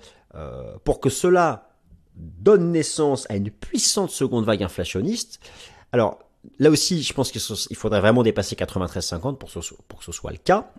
pour 0.84 1.00
que 1.00 1.10
cela 1.10 1.70
donne 2.16 2.72
naissance 2.72 3.26
à 3.30 3.38
une 3.38 3.50
puissante 3.50 4.10
seconde 4.10 4.46
vague 4.46 4.64
inflationniste, 4.64 5.40
alors, 5.92 6.20
là 6.60 6.70
aussi, 6.70 7.02
je 7.02 7.14
pense 7.14 7.32
qu'il 7.32 7.76
faudrait 7.78 8.02
vraiment 8.02 8.22
dépasser 8.22 8.56
93,50 8.56 9.38
pour, 9.38 9.50
pour 9.88 10.00
que 10.00 10.06
ce 10.06 10.12
soit 10.12 10.32
le 10.32 10.38
cas. 10.38 10.72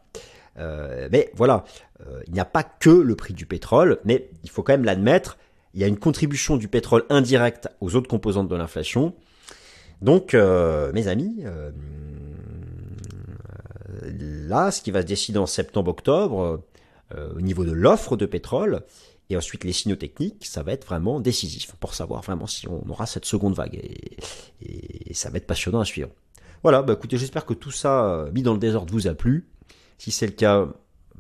Euh, 0.59 1.09
mais 1.13 1.31
voilà, 1.35 1.65
euh, 2.01 2.23
il 2.27 2.33
n'y 2.33 2.41
a 2.41 2.45
pas 2.45 2.63
que 2.63 2.91
le 2.91 3.15
prix 3.15 3.35
du 3.35 3.47
pétrole, 3.47 3.99
mais 4.05 4.31
il 4.45 4.51
faut 4.51 4.63
quand 4.63 4.73
même 4.73 4.85
l'admettre, 4.85 5.39
il 5.75 5.81
y 5.81 5.85
a 5.85 5.87
une 5.87 5.99
contribution 5.99 6.57
du 6.57 6.69
pétrole 6.69 7.05
indirecte 7.11 7.69
aux 7.81 7.97
autres 7.97 8.09
composantes 8.09 8.49
de 8.49 8.57
l'inflation. 8.57 9.15
Donc, 10.03 10.35
euh, 10.35 10.93
mes 10.93 11.09
amis, 11.09 11.45
là, 14.03 14.71
ce 14.71 14.83
qui 14.83 14.91
va 14.91 15.03
se 15.03 15.07
décider 15.07 15.39
en 15.39 15.47
septembre-octobre, 15.47 16.63
au 17.15 17.41
niveau 17.41 17.65
de 17.65 17.73
l'offre 17.73 18.17
de 18.17 18.27
pétrole, 18.27 18.83
et 19.29 19.37
ensuite, 19.37 19.65
les 19.65 19.73
signaux 19.73 19.97
techniques, 19.97 20.47
ça 20.47 20.63
va 20.63 20.73
être 20.73 20.87
vraiment 20.87 21.21
décisif 21.21 21.75
pour 21.81 21.95
savoir 21.95 22.23
vraiment 22.23 22.47
si 22.47 22.69
on 22.69 22.89
aura 22.89 23.07
cette 23.07 23.25
seconde 23.25 23.55
vague. 23.55 23.75
Et, 23.75 25.15
ça 25.15 25.31
va 25.31 25.39
être 25.39 25.47
passionnant 25.47 25.81
à 25.81 25.85
suivre. 25.85 26.11
Voilà, 26.63 26.83
bah 26.83 26.93
écoutez, 26.93 27.17
j'espère 27.17 27.47
que 27.47 27.55
tout 27.55 27.71
ça, 27.71 28.05
euh, 28.05 28.31
mis 28.33 28.43
dans 28.43 28.53
le 28.53 28.59
désordre, 28.59 28.93
vous 28.93 29.07
a 29.07 29.15
plu. 29.15 29.49
Si 29.99 30.11
c'est 30.11 30.27
le 30.27 30.33
cas, 30.33 30.69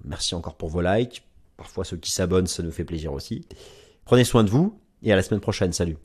merci 0.04 0.34
encore 0.34 0.56
pour 0.56 0.68
vos 0.68 0.82
likes. 0.82 1.24
Parfois, 1.56 1.84
ceux 1.84 1.96
qui 1.96 2.12
s'abonnent, 2.12 2.46
ça 2.46 2.62
nous 2.62 2.72
fait 2.72 2.84
plaisir 2.84 3.12
aussi. 3.12 3.46
Prenez 4.04 4.24
soin 4.24 4.44
de 4.44 4.50
vous 4.50 4.78
et 5.02 5.12
à 5.12 5.16
la 5.16 5.22
semaine 5.22 5.40
prochaine. 5.40 5.72
Salut 5.72 5.96